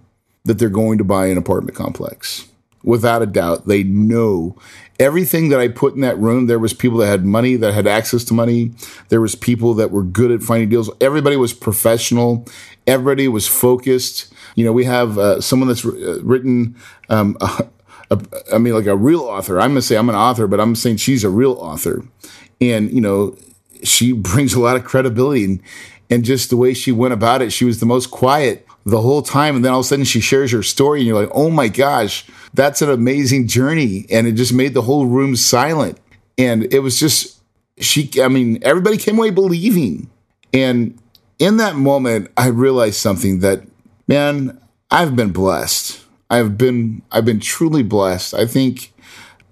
that 0.45 0.57
they're 0.57 0.69
going 0.69 0.97
to 0.97 1.03
buy 1.03 1.27
an 1.27 1.37
apartment 1.37 1.75
complex. 1.75 2.47
Without 2.83 3.21
a 3.21 3.25
doubt, 3.25 3.67
they 3.67 3.83
know 3.83 4.57
everything 4.99 5.49
that 5.49 5.59
I 5.59 5.67
put 5.67 5.95
in 5.95 6.01
that 6.01 6.17
room. 6.17 6.47
There 6.47 6.59
was 6.59 6.73
people 6.73 6.97
that 6.99 7.07
had 7.07 7.25
money, 7.25 7.55
that 7.55 7.73
had 7.73 7.87
access 7.87 8.23
to 8.25 8.33
money. 8.33 8.71
There 9.09 9.21
was 9.21 9.35
people 9.35 9.73
that 9.75 9.91
were 9.91 10.03
good 10.03 10.31
at 10.31 10.41
finding 10.41 10.69
deals. 10.69 10.89
Everybody 10.99 11.35
was 11.35 11.53
professional. 11.53 12.45
Everybody 12.87 13.27
was 13.27 13.47
focused 13.47 14.31
you 14.55 14.65
know, 14.65 14.71
we 14.71 14.85
have 14.85 15.17
uh, 15.17 15.41
someone 15.41 15.67
that's 15.67 15.85
uh, 15.85 16.21
written, 16.23 16.75
um, 17.09 17.37
mean, 18.57 18.73
like 18.73 18.85
a 18.85 18.95
real 18.95 19.21
author. 19.21 19.59
I'm 19.59 19.71
gonna 19.71 19.81
say 19.81 19.95
I'm 19.95 20.09
an 20.09 20.15
author, 20.15 20.47
but 20.47 20.59
I'm 20.59 20.75
saying 20.75 20.97
she's 20.97 21.23
a 21.23 21.29
real 21.29 21.53
author, 21.53 22.03
and 22.59 22.91
you 22.91 23.01
know, 23.01 23.35
she 23.83 24.11
brings 24.11 24.53
a 24.53 24.59
lot 24.59 24.75
of 24.75 24.83
credibility 24.83 25.45
and 25.45 25.61
and 26.09 26.25
just 26.25 26.49
the 26.49 26.57
way 26.57 26.73
she 26.73 26.91
went 26.91 27.13
about 27.13 27.41
it. 27.41 27.51
She 27.51 27.65
was 27.65 27.79
the 27.79 27.85
most 27.85 28.11
quiet 28.11 28.67
the 28.85 29.01
whole 29.01 29.21
time, 29.21 29.55
and 29.55 29.65
then 29.65 29.71
all 29.71 29.79
of 29.79 29.85
a 29.85 29.87
sudden 29.87 30.05
she 30.05 30.21
shares 30.21 30.51
her 30.51 30.63
story, 30.63 30.99
and 30.99 31.07
you're 31.07 31.19
like, 31.19 31.31
oh 31.33 31.49
my 31.49 31.67
gosh, 31.67 32.25
that's 32.53 32.81
an 32.81 32.89
amazing 32.89 33.47
journey, 33.47 34.05
and 34.09 34.27
it 34.27 34.33
just 34.33 34.53
made 34.53 34.73
the 34.73 34.81
whole 34.81 35.05
room 35.05 35.35
silent, 35.35 35.99
and 36.37 36.73
it 36.73 36.79
was 36.79 36.99
just 36.99 37.39
she. 37.79 38.09
I 38.21 38.27
mean, 38.27 38.59
everybody 38.61 38.97
came 38.97 39.17
away 39.17 39.29
believing, 39.29 40.09
and 40.53 40.97
in 41.39 41.57
that 41.57 41.75
moment, 41.75 42.31
I 42.37 42.47
realized 42.47 42.95
something 42.95 43.39
that 43.39 43.63
man, 44.07 44.59
I've 44.89 45.15
been 45.15 45.31
blessed. 45.31 46.03
I've 46.29 46.57
been 46.57 47.01
I've 47.11 47.25
been 47.25 47.39
truly 47.39 47.83
blessed. 47.83 48.33
I 48.33 48.45
think 48.45 48.93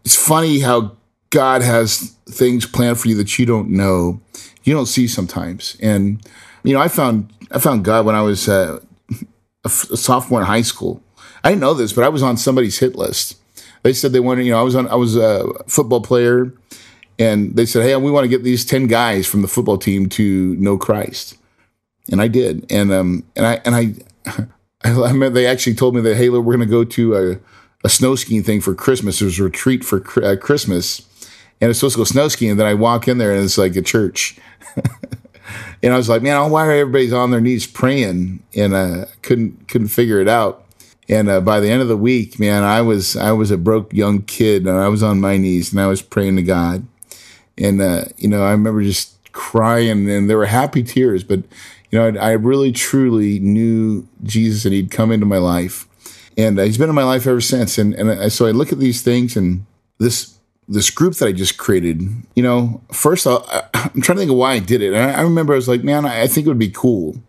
it's 0.06 0.16
funny 0.16 0.60
how 0.60 0.98
God 1.30 1.62
has 1.62 2.16
things 2.28 2.66
planned 2.66 3.00
for 3.00 3.08
you 3.08 3.16
that 3.16 3.38
you 3.38 3.46
don't 3.46 3.70
know, 3.70 4.22
you 4.64 4.74
don't 4.74 4.86
see 4.86 5.08
sometimes. 5.08 5.78
And 5.82 6.26
you 6.64 6.74
know, 6.74 6.80
I 6.80 6.88
found 6.88 7.32
I 7.52 7.60
found 7.60 7.84
God 7.84 8.06
when 8.06 8.16
I 8.16 8.22
was 8.22 8.48
uh, 8.48 8.80
a 9.66 9.70
sophomore 9.70 10.42
in 10.42 10.48
high 10.48 10.62
school. 10.62 11.04
I 11.44 11.50
didn't 11.50 11.62
know 11.62 11.74
this, 11.74 11.94
but 11.94 12.04
I 12.04 12.10
was 12.10 12.24
on 12.24 12.38
somebody's 12.38 12.80
hit 12.80 12.96
list. 12.96 13.38
They 13.84 13.94
said 13.94 14.12
they 14.12 14.20
wanted, 14.20 14.46
you 14.46 14.52
know, 14.52 14.60
I 14.60 14.64
was 14.64 14.76
on 14.76 14.88
I 14.88 14.96
was 14.96 15.16
a 15.16 15.46
football 15.68 16.02
player, 16.02 16.54
and 17.18 17.56
they 17.56 17.66
said, 17.66 17.84
hey, 17.84 17.96
we 17.96 18.12
want 18.12 18.26
to 18.26 18.30
get 18.30 18.44
these 18.44 18.66
ten 18.66 18.88
guys 18.88 19.28
from 19.28 19.42
the 19.42 19.48
football 19.48 19.78
team 19.78 20.10
to 20.10 20.56
know 20.56 20.78
Christ, 20.78 21.38
and 22.12 22.22
I 22.22 22.28
did. 22.28 22.70
And 22.72 22.92
um 22.92 23.26
and 23.36 23.46
I 23.46 23.62
and 23.66 23.76
I 23.76 23.96
I 24.84 24.90
remember 24.92 25.30
they 25.30 25.48
actually 25.48 25.76
told 25.76 25.96
me 25.96 26.02
that, 26.02 26.16
hey, 26.16 26.30
look, 26.30 26.46
we're 26.46 26.56
going 26.56 26.68
to 26.68 26.72
go 26.72 26.86
to 26.86 27.16
a, 27.16 27.40
a, 27.84 27.90
snow 27.90 28.16
skiing 28.16 28.44
thing 28.44 28.62
for 28.62 28.74
Christmas. 28.74 29.20
There's 29.20 29.40
a 29.40 29.44
retreat 29.44 29.84
for 29.84 30.02
uh, 30.24 30.38
Christmas. 30.38 31.06
And 31.60 31.70
it's 31.70 31.80
supposed 31.80 31.96
to 31.96 32.00
go 32.00 32.04
snow 32.06 32.30
skiing. 32.30 32.52
And 32.52 32.60
then 32.60 32.68
I 32.68 32.76
walk 32.76 33.08
in 33.10 33.18
there 33.18 33.34
and 33.34 33.44
it's 33.44 33.58
like 33.58 33.76
a 33.76 33.82
church. 33.82 34.38
and 35.82 35.94
I 35.94 35.98
was 35.98 36.10
like, 36.10 36.22
man, 36.22 36.50
why 36.52 36.66
are 36.66 36.72
everybody's 36.72 37.14
on 37.14 37.32
their 37.32 37.42
knees 37.42 37.68
praying? 37.68 38.44
And 38.56 38.74
uh, 38.74 39.06
couldn't 39.22 39.68
couldn't 39.68 39.88
figure 39.90 40.20
it 40.20 40.28
out. 40.28 40.66
And 41.08 41.28
uh, 41.28 41.42
by 41.42 41.60
the 41.60 41.70
end 41.70 41.82
of 41.82 41.88
the 41.88 41.98
week, 41.98 42.40
man, 42.40 42.64
I 42.64 42.82
was 42.82 43.16
I 43.16 43.32
was 43.32 43.52
a 43.52 43.58
broke 43.58 43.94
young 43.94 44.22
kid, 44.22 44.68
and 44.68 44.78
I 44.78 44.88
was 44.88 45.04
on 45.04 45.20
my 45.20 45.38
knees 45.38 45.72
and 45.72 45.82
I 45.82 45.88
was 45.88 46.02
praying 46.02 46.36
to 46.36 46.44
God. 46.44 46.86
And 47.58 47.82
uh, 47.82 48.06
you 48.18 48.28
know, 48.28 48.44
I 48.44 48.52
remember 48.52 48.84
just 48.84 49.16
crying, 49.32 50.10
and 50.10 50.30
there 50.30 50.38
were 50.38 50.46
happy 50.46 50.84
tears, 50.84 51.24
but 51.24 51.44
you 51.92 52.00
know, 52.00 52.20
I, 52.20 52.30
I 52.30 52.32
really 52.32 52.72
truly 52.72 53.40
knew 53.40 54.08
Jesus 54.24 54.66
and 54.66 54.74
he'd 54.74 54.92
come 54.92 55.12
into 55.12 55.26
my 55.26 55.38
life. 55.38 55.88
And 56.38 56.60
uh, 56.60 56.64
he's 56.64 56.78
been 56.78 56.90
in 56.90 56.96
my 56.96 57.04
life 57.04 57.28
ever 57.28 57.42
since. 57.42 57.78
And, 57.78 57.94
and 57.96 58.12
I, 58.12 58.28
so 58.30 58.46
I 58.46 58.52
look 58.52 58.72
at 58.72 58.80
these 58.80 59.02
things 59.02 59.36
and 59.36 59.66
this, 59.98 60.39
this 60.70 60.90
group 60.90 61.16
that 61.16 61.28
I 61.28 61.32
just 61.32 61.58
created, 61.58 62.02
you 62.36 62.44
know, 62.44 62.82
first 62.92 63.28
I, 63.28 63.36
am 63.74 64.02
trying 64.02 64.16
to 64.16 64.20
think 64.20 64.32
of 64.32 64.38
why 64.38 64.54
I 64.54 64.60
did 64.60 64.82
it. 64.82 64.94
And 64.94 65.12
I, 65.12 65.22
remember 65.22 65.54
I 65.54 65.58
was 65.58 65.68
like, 65.68 65.84
man, 65.84 66.06
I, 66.06 66.28
think 66.28 66.46
it 66.46 66.50
would 66.50 66.60
be 66.60 66.70
cool, 66.70 67.22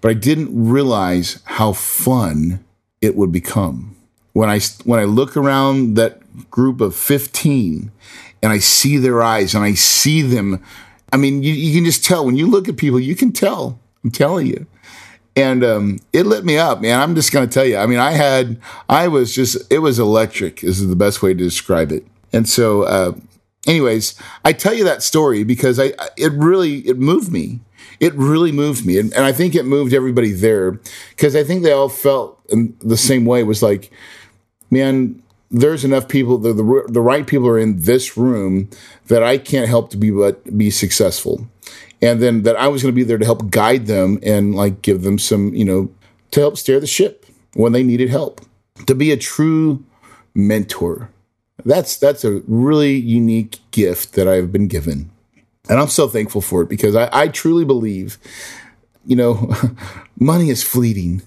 but 0.00 0.10
I 0.10 0.14
didn't 0.14 0.50
realize 0.52 1.42
how 1.44 1.72
fun 1.72 2.64
it 3.02 3.16
would 3.16 3.32
become. 3.32 3.96
When 4.32 4.48
I, 4.48 4.60
when 4.84 4.98
I 4.98 5.04
look 5.04 5.36
around 5.36 5.94
that 5.94 6.50
group 6.50 6.80
of 6.80 6.96
15 6.96 7.92
and 8.42 8.52
I 8.52 8.58
see 8.58 8.96
their 8.96 9.22
eyes 9.22 9.54
and 9.54 9.64
I 9.64 9.74
see 9.74 10.22
them 10.22 10.62
I 11.14 11.16
mean, 11.16 11.44
you, 11.44 11.52
you, 11.52 11.72
can 11.72 11.84
just 11.84 12.04
tell 12.04 12.26
when 12.26 12.34
you 12.34 12.48
look 12.48 12.68
at 12.68 12.76
people, 12.76 12.98
you 12.98 13.14
can 13.14 13.30
tell 13.30 13.78
I'm 14.02 14.10
telling 14.10 14.48
you. 14.48 14.66
And 15.36 15.62
um, 15.62 16.00
it 16.12 16.26
lit 16.26 16.44
me 16.44 16.58
up, 16.58 16.80
man. 16.80 17.00
I'm 17.00 17.14
just 17.14 17.32
going 17.32 17.48
to 17.48 17.52
tell 17.52 17.64
you. 17.64 17.76
I 17.76 17.86
mean, 17.86 18.00
I 18.00 18.10
had, 18.12 18.60
I 18.88 19.06
was 19.06 19.32
just, 19.32 19.72
it 19.72 19.78
was 19.78 20.00
electric, 20.00 20.60
This 20.60 20.80
is 20.80 20.88
the 20.88 20.96
best 20.96 21.22
way 21.22 21.32
to 21.32 21.38
describe 21.38 21.92
it. 21.92 22.04
And 22.34 22.48
so, 22.48 22.82
uh, 22.82 23.12
anyways, 23.66 24.20
I 24.44 24.52
tell 24.52 24.74
you 24.74 24.84
that 24.84 25.02
story 25.02 25.44
because 25.44 25.78
I, 25.78 25.92
it 26.16 26.32
really, 26.32 26.78
it 26.80 26.98
moved 26.98 27.32
me. 27.32 27.60
It 28.00 28.14
really 28.14 28.52
moved 28.52 28.84
me. 28.84 28.98
And, 28.98 29.12
and 29.14 29.24
I 29.24 29.32
think 29.32 29.54
it 29.54 29.64
moved 29.64 29.94
everybody 29.94 30.32
there 30.32 30.80
because 31.10 31.36
I 31.36 31.44
think 31.44 31.62
they 31.62 31.72
all 31.72 31.88
felt 31.88 32.40
in 32.48 32.76
the 32.80 32.96
same 32.96 33.24
way. 33.24 33.42
Was 33.44 33.62
like, 33.62 33.90
man, 34.70 35.22
there's 35.50 35.84
enough 35.84 36.08
people, 36.08 36.38
the, 36.38 36.52
the, 36.52 36.84
the 36.88 37.00
right 37.00 37.26
people 37.26 37.46
are 37.48 37.58
in 37.58 37.80
this 37.80 38.16
room 38.16 38.68
that 39.06 39.22
I 39.22 39.38
can't 39.38 39.68
help 39.68 39.90
to 39.90 39.96
be 39.96 40.10
but 40.10 40.58
be 40.58 40.70
successful 40.70 41.48
and 42.04 42.20
then 42.20 42.42
that 42.42 42.56
I 42.56 42.68
was 42.68 42.82
going 42.82 42.92
to 42.92 42.96
be 42.96 43.02
there 43.02 43.16
to 43.16 43.24
help 43.24 43.50
guide 43.50 43.86
them 43.86 44.18
and 44.22 44.54
like 44.54 44.82
give 44.82 45.02
them 45.02 45.18
some, 45.18 45.54
you 45.54 45.64
know, 45.64 45.90
to 46.32 46.40
help 46.40 46.58
steer 46.58 46.78
the 46.78 46.86
ship 46.86 47.24
when 47.54 47.72
they 47.72 47.82
needed 47.82 48.10
help. 48.10 48.42
To 48.86 48.94
be 48.94 49.10
a 49.10 49.16
true 49.16 49.84
mentor. 50.34 51.10
That's 51.64 51.96
that's 51.96 52.24
a 52.24 52.42
really 52.46 52.94
unique 52.94 53.58
gift 53.70 54.12
that 54.14 54.28
I've 54.28 54.52
been 54.52 54.68
given. 54.68 55.10
And 55.68 55.80
I'm 55.80 55.88
so 55.88 56.08
thankful 56.08 56.42
for 56.42 56.62
it 56.62 56.68
because 56.68 56.94
I, 56.94 57.08
I 57.12 57.28
truly 57.28 57.64
believe, 57.64 58.18
you 59.06 59.16
know, 59.16 59.54
money 60.20 60.50
is 60.50 60.62
fleeting, 60.62 61.22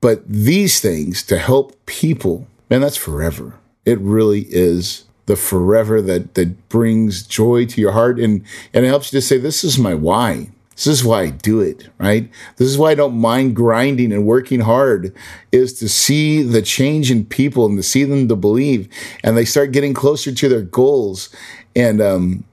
but 0.00 0.26
these 0.26 0.80
things 0.80 1.22
to 1.24 1.36
help 1.36 1.84
people, 1.84 2.46
man, 2.70 2.80
that's 2.80 2.96
forever. 2.96 3.54
It 3.84 3.98
really 3.98 4.46
is 4.48 5.04
the 5.26 5.36
forever 5.36 6.00
that 6.02 6.34
that 6.34 6.68
brings 6.68 7.26
joy 7.26 7.66
to 7.66 7.80
your 7.80 7.92
heart 7.92 8.18
and 8.18 8.44
and 8.72 8.84
it 8.84 8.88
helps 8.88 9.12
you 9.12 9.18
to 9.18 9.26
say 9.26 9.38
this 9.38 9.64
is 9.64 9.78
my 9.78 9.94
why 9.94 10.48
this 10.74 10.86
is 10.86 11.04
why 11.04 11.22
I 11.22 11.30
do 11.30 11.60
it, 11.60 11.88
right? 11.98 12.28
This 12.56 12.68
is 12.68 12.78
why 12.78 12.90
I 12.90 12.94
don't 12.94 13.16
mind 13.16 13.54
grinding 13.54 14.12
and 14.12 14.26
working 14.26 14.60
hard 14.60 15.14
is 15.52 15.72
to 15.80 15.88
see 15.88 16.42
the 16.42 16.62
change 16.62 17.10
in 17.10 17.24
people 17.24 17.66
and 17.66 17.76
to 17.76 17.82
see 17.82 18.04
them 18.04 18.28
to 18.28 18.36
believe 18.36 18.88
and 19.22 19.36
they 19.36 19.44
start 19.44 19.72
getting 19.72 19.94
closer 19.94 20.32
to 20.32 20.48
their 20.48 20.62
goals. 20.62 21.34
And, 21.76 22.00
um, 22.00 22.44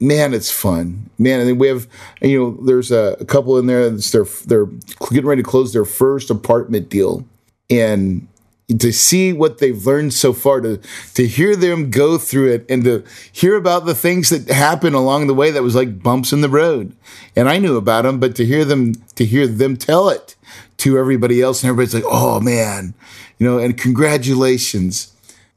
man, 0.00 0.34
it's 0.34 0.50
fun, 0.50 1.10
man. 1.18 1.46
And 1.46 1.60
we 1.60 1.68
have, 1.68 1.86
you 2.20 2.38
know, 2.38 2.64
there's 2.64 2.90
a, 2.90 3.16
a 3.20 3.24
couple 3.24 3.58
in 3.58 3.66
there 3.66 3.90
that's 3.90 4.10
they're, 4.10 4.24
they're 4.46 4.66
getting 5.10 5.26
ready 5.26 5.42
to 5.42 5.48
close 5.48 5.72
their 5.72 5.84
first 5.84 6.30
apartment 6.30 6.88
deal. 6.88 7.24
And 7.70 8.26
to 8.76 8.92
see 8.92 9.32
what 9.32 9.58
they've 9.58 9.86
learned 9.86 10.12
so 10.12 10.32
far, 10.32 10.60
to 10.60 10.80
to 11.14 11.26
hear 11.26 11.56
them 11.56 11.90
go 11.90 12.18
through 12.18 12.52
it, 12.52 12.66
and 12.68 12.84
to 12.84 13.04
hear 13.32 13.56
about 13.56 13.86
the 13.86 13.94
things 13.94 14.28
that 14.28 14.48
happened 14.48 14.94
along 14.94 15.26
the 15.26 15.34
way 15.34 15.50
that 15.50 15.62
was 15.62 15.74
like 15.74 16.02
bumps 16.02 16.32
in 16.32 16.42
the 16.42 16.48
road. 16.48 16.94
And 17.34 17.48
I 17.48 17.58
knew 17.58 17.76
about 17.76 18.02
them, 18.02 18.20
but 18.20 18.36
to 18.36 18.44
hear 18.44 18.64
them 18.64 18.94
to 19.16 19.24
hear 19.24 19.46
them 19.46 19.76
tell 19.76 20.08
it 20.08 20.36
to 20.78 20.98
everybody 20.98 21.40
else, 21.40 21.62
and 21.62 21.70
everybody's 21.70 21.94
like, 21.94 22.04
"Oh 22.06 22.40
man," 22.40 22.94
you 23.38 23.46
know, 23.46 23.58
and 23.58 23.76
congratulations, 23.76 25.12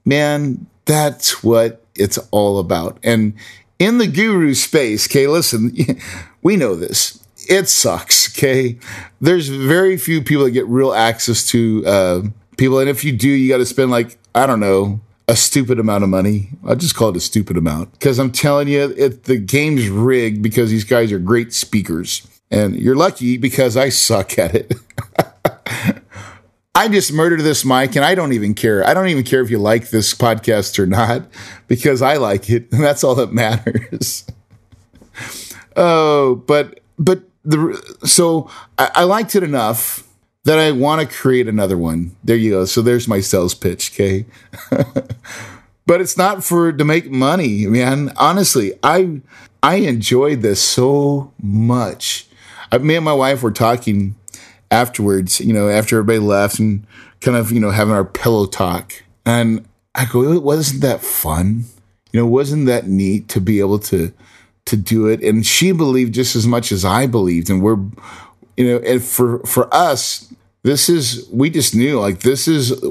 man. 0.06 0.66
That's 0.86 1.44
what 1.44 1.86
it's 1.96 2.18
all 2.32 2.60
about. 2.60 2.98
And 3.04 3.34
in 3.78 3.98
the 3.98 4.08
guru 4.08 4.54
space, 4.54 5.08
okay, 5.08 5.28
listen, 5.28 5.76
we 6.42 6.56
know 6.56 6.76
this 6.76 7.22
it 7.48 7.70
sucks. 7.70 8.30
Okay. 8.30 8.78
There's 9.20 9.50
very 9.50 9.98
few 9.98 10.22
people 10.22 10.46
that 10.46 10.52
get 10.52 10.68
real 10.68 10.94
access 10.94 11.46
to 11.48 11.84
uh, 11.86 12.22
people. 12.58 12.80
And 12.80 12.90
if 12.90 13.04
you 13.04 13.12
do, 13.12 13.30
you 13.30 13.50
got 13.50 13.58
to 13.58 13.66
spend 13.66 13.92
like, 13.92 14.18
I 14.36 14.46
don't 14.46 14.60
know, 14.60 15.02
a 15.28 15.36
stupid 15.36 15.80
amount 15.80 16.04
of 16.04 16.10
money. 16.10 16.50
I'll 16.66 16.76
just 16.76 16.96
call 16.96 17.10
it 17.10 17.16
a 17.16 17.22
stupid 17.22 17.58
amount 17.58 17.94
because 17.94 18.20
I'm 18.20 18.32
telling 18.32 18.68
you, 18.68 18.94
it, 18.98 19.24
the 19.24 19.38
game's 19.38 19.90
rigged 19.90 20.42
because 20.42 20.70
these 20.70 20.84
guys 20.84 21.12
are 21.12 21.20
great 21.20 21.54
speakers. 21.54 22.28
And 22.50 22.76
you're 22.76 22.98
lucky 22.98 23.38
because 23.38 23.78
I 23.78 23.90
suck 23.90 24.38
at 24.38 24.56
it. 24.56 24.74
I 26.74 26.88
just 26.88 27.14
murdered 27.14 27.42
this 27.42 27.64
mic 27.64 27.96
and 27.96 28.04
I 28.04 28.16
don't 28.16 28.34
even 28.34 28.54
care. 28.54 28.86
I 28.86 28.94
don't 28.94 29.08
even 29.08 29.24
care 29.24 29.42
if 29.42 29.50
you 29.50 29.60
like 29.60 29.90
this 29.90 30.14
podcast 30.14 30.80
or 30.80 30.88
not 30.88 31.28
because 31.68 32.02
I 32.02 32.18
like 32.18 32.50
it. 32.50 32.72
And 32.72 32.84
that's 32.84 33.04
all 33.04 33.16
that 33.16 33.34
matters. 33.34 34.26
oh, 35.76 36.36
but, 36.48 36.80
but 36.98 37.24
the 37.44 37.98
so 38.06 38.50
I, 38.78 38.92
I 38.96 39.04
liked 39.04 39.36
it 39.36 39.44
enough 39.44 40.08
that 40.44 40.60
I 40.60 40.72
want 40.72 41.02
to 41.02 41.16
create 41.16 41.48
another 41.48 41.78
one. 41.78 42.16
There 42.24 42.36
you 42.36 42.52
go. 42.52 42.66
So 42.66 42.82
there's 42.82 43.08
my 43.08 43.20
sales 43.20 43.54
pitch, 43.54 43.92
okay? 43.94 44.26
but 45.86 46.02
it's 46.02 46.18
not 46.18 46.44
for 46.44 46.72
to 46.72 46.84
make 46.84 47.12
money, 47.12 47.68
man. 47.68 48.12
Honestly, 48.18 48.74
I 48.84 49.22
I 49.62 49.76
enjoyed 49.76 50.42
this 50.42 50.62
so 50.62 51.32
much. 51.42 52.28
I, 52.72 52.80
me 52.80 52.96
and 52.96 53.06
my 53.06 53.14
wife 53.14 53.44
were 53.44 53.52
talking 53.52 54.16
afterwards, 54.72 55.40
you 55.40 55.54
know, 55.54 55.70
after 55.70 55.98
everybody 55.98 56.20
left 56.20 56.58
and 56.58 56.88
kind 57.20 57.38
of, 57.38 57.52
you 57.52 57.60
know, 57.60 57.70
having 57.70 57.94
our 57.94 58.06
pillow 58.06 58.46
talk. 58.46 58.94
And 59.26 59.68
I 59.94 60.06
go, 60.06 60.40
wasn't 60.40 60.82
that 60.82 61.02
fun? 61.02 61.66
You 62.12 62.22
know, 62.22 62.26
wasn't 62.26 62.66
that 62.66 62.88
neat 62.88 63.28
to 63.30 63.42
be 63.42 63.60
able 63.60 63.80
to 63.80 64.14
to 64.66 64.78
do 64.78 65.08
it. 65.08 65.24
And 65.24 65.46
she 65.46 65.72
believed 65.72 66.14
just 66.14 66.36
as 66.36 66.46
much 66.48 66.72
as 66.72 66.86
I 66.86 67.08
believed. 67.08 67.50
And 67.50 67.64
we're, 67.64 67.80
you 68.58 68.68
know, 68.68 68.78
and 68.86 69.04
for, 69.04 69.40
for 69.40 69.74
us, 69.74 70.34
this 70.64 70.90
is, 70.90 71.28
we 71.32 71.50
just 71.50 71.76
knew 71.76 72.00
like 72.00 72.20
this 72.20 72.48
is, 72.48 72.82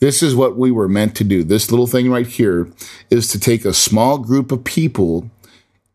this 0.00 0.22
is 0.22 0.34
what 0.34 0.56
we 0.56 0.70
were 0.70 0.88
meant 0.88 1.14
to 1.16 1.24
do. 1.24 1.42
This 1.44 1.70
little 1.70 1.86
thing 1.86 2.10
right 2.10 2.26
here 2.26 2.70
is 3.10 3.28
to 3.28 3.40
take 3.40 3.64
a 3.64 3.74
small 3.74 4.18
group 4.18 4.52
of 4.52 4.64
people 4.64 5.30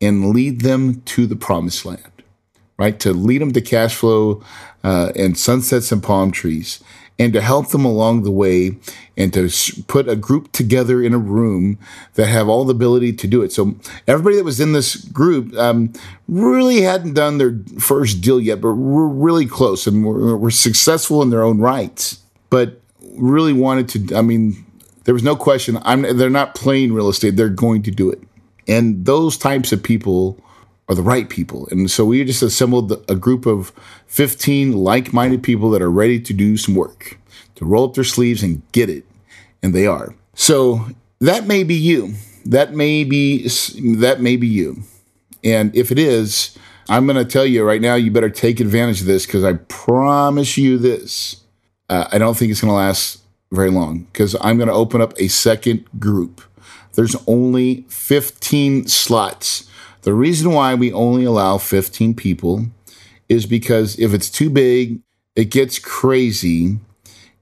and 0.02 0.30
lead 0.32 0.62
them 0.62 1.02
to 1.02 1.26
the 1.26 1.36
promised 1.36 1.86
land, 1.86 2.24
right? 2.78 3.00
To 3.00 3.14
lead 3.14 3.42
them 3.42 3.54
to 3.54 3.62
cash 3.62 3.96
flow 3.96 4.44
uh, 4.84 5.12
and 5.16 5.38
sunsets 5.38 5.92
and 5.92 6.04
palm 6.04 6.32
trees 6.32 6.84
and 7.20 7.34
to 7.34 7.42
help 7.42 7.70
them 7.70 7.86
along 7.86 8.24
the 8.24 8.32
way 8.32 8.78
and 9.16 9.32
to 9.34 9.50
put 9.88 10.10
a 10.10 10.16
group 10.16 10.52
together 10.52 11.02
in 11.02 11.14
a 11.14 11.18
room 11.18 11.78
that 12.16 12.28
have 12.28 12.50
all 12.50 12.66
the 12.66 12.74
ability 12.74 13.14
to 13.14 13.28
do 13.28 13.42
it. 13.44 13.52
So 13.52 13.76
everybody 14.08 14.38
that 14.38 14.44
was 14.44 14.60
in 14.60 14.74
this 14.74 14.96
group 14.96 15.56
um, 15.56 15.94
really 16.28 16.82
hadn't 16.82 17.14
done 17.14 17.38
their 17.38 17.60
first 17.80 18.22
deal 18.22 18.40
yet, 18.40 18.62
but 18.62 18.74
we're 18.74 19.08
really 19.08 19.46
close 19.46 19.86
and 19.86 20.06
we're, 20.06 20.36
we're 20.36 20.50
successful 20.50 21.22
in 21.22 21.30
their 21.30 21.44
own 21.44 21.60
rights. 21.60 22.20
But 22.50 22.80
really 23.16 23.54
wanted 23.54 23.90
to. 23.90 24.16
I 24.16 24.22
mean, 24.22 24.66
there 25.04 25.14
was 25.14 25.24
no 25.24 25.36
question. 25.36 25.78
I'm. 25.84 26.02
They're 26.18 26.30
not 26.30 26.56
playing 26.56 26.94
real 26.94 27.10
estate. 27.10 27.36
They're 27.36 27.50
going 27.50 27.84
to 27.84 27.92
do 27.92 28.10
it, 28.10 28.22
and 28.68 29.06
those 29.06 29.38
types 29.38 29.72
of 29.72 29.84
people 29.84 30.38
are 30.90 30.96
the 30.96 31.02
right 31.02 31.30
people. 31.30 31.68
And 31.72 31.90
so 31.90 32.06
we 32.06 32.24
just 32.24 32.42
assembled 32.42 32.92
a 33.10 33.16
group 33.16 33.46
of 33.46 33.72
15 34.08 34.74
like 34.74 35.14
minded 35.14 35.44
people 35.44 35.70
that 35.72 35.82
are 35.82 35.92
ready 35.92 36.20
to 36.20 36.34
do 36.34 36.58
some 36.58 36.76
work, 36.76 37.18
to 37.56 37.66
roll 37.66 37.88
up 37.88 37.94
their 37.94 38.04
sleeves 38.04 38.44
and 38.44 38.62
get 38.72 38.90
it. 38.90 39.06
And 39.62 39.74
they 39.74 39.88
are. 39.88 40.14
So 40.36 40.88
that 41.20 41.48
may 41.48 41.64
be 41.64 41.76
you. 41.76 42.16
That 42.46 42.74
may 42.74 43.06
be, 43.06 43.48
that 43.96 44.18
may 44.20 44.36
be 44.36 44.48
you. 44.48 44.84
And 45.44 45.74
if 45.76 45.92
it 45.92 46.00
is, 46.00 46.58
I'm 46.90 47.06
going 47.06 47.18
to 47.18 47.26
tell 47.26 47.46
you 47.46 47.64
right 47.64 47.82
now, 47.82 47.96
you 47.96 48.12
better 48.12 48.30
take 48.30 48.60
advantage 48.60 49.02
of 49.02 49.08
this 49.08 49.26
because 49.26 49.44
I 49.44 49.54
promise 49.54 50.58
you 50.58 50.78
this. 50.78 51.42
Uh, 51.90 52.08
I 52.12 52.18
don't 52.18 52.36
think 52.36 52.52
it's 52.52 52.62
going 52.62 52.72
to 52.72 52.76
last 52.76 53.22
very 53.52 53.70
long 53.70 54.00
because 54.12 54.36
I'm 54.42 54.58
going 54.58 54.68
to 54.68 54.74
open 54.74 55.00
up 55.00 55.14
a 55.18 55.30
second 55.30 55.88
group. 56.00 56.42
There's 56.94 57.16
only 57.28 57.86
15 57.88 58.88
slots 58.88 59.70
the 60.04 60.14
reason 60.14 60.52
why 60.52 60.76
we 60.76 60.94
only 60.94 61.24
allow 61.24 61.58
15 61.58 62.14
people 62.14 62.66
is 63.30 63.46
because 63.46 63.98
if 63.98 64.14
it's 64.14 64.30
too 64.30 64.50
big, 64.50 65.00
it 65.36 65.46
gets 65.46 65.80
crazy 65.80 66.78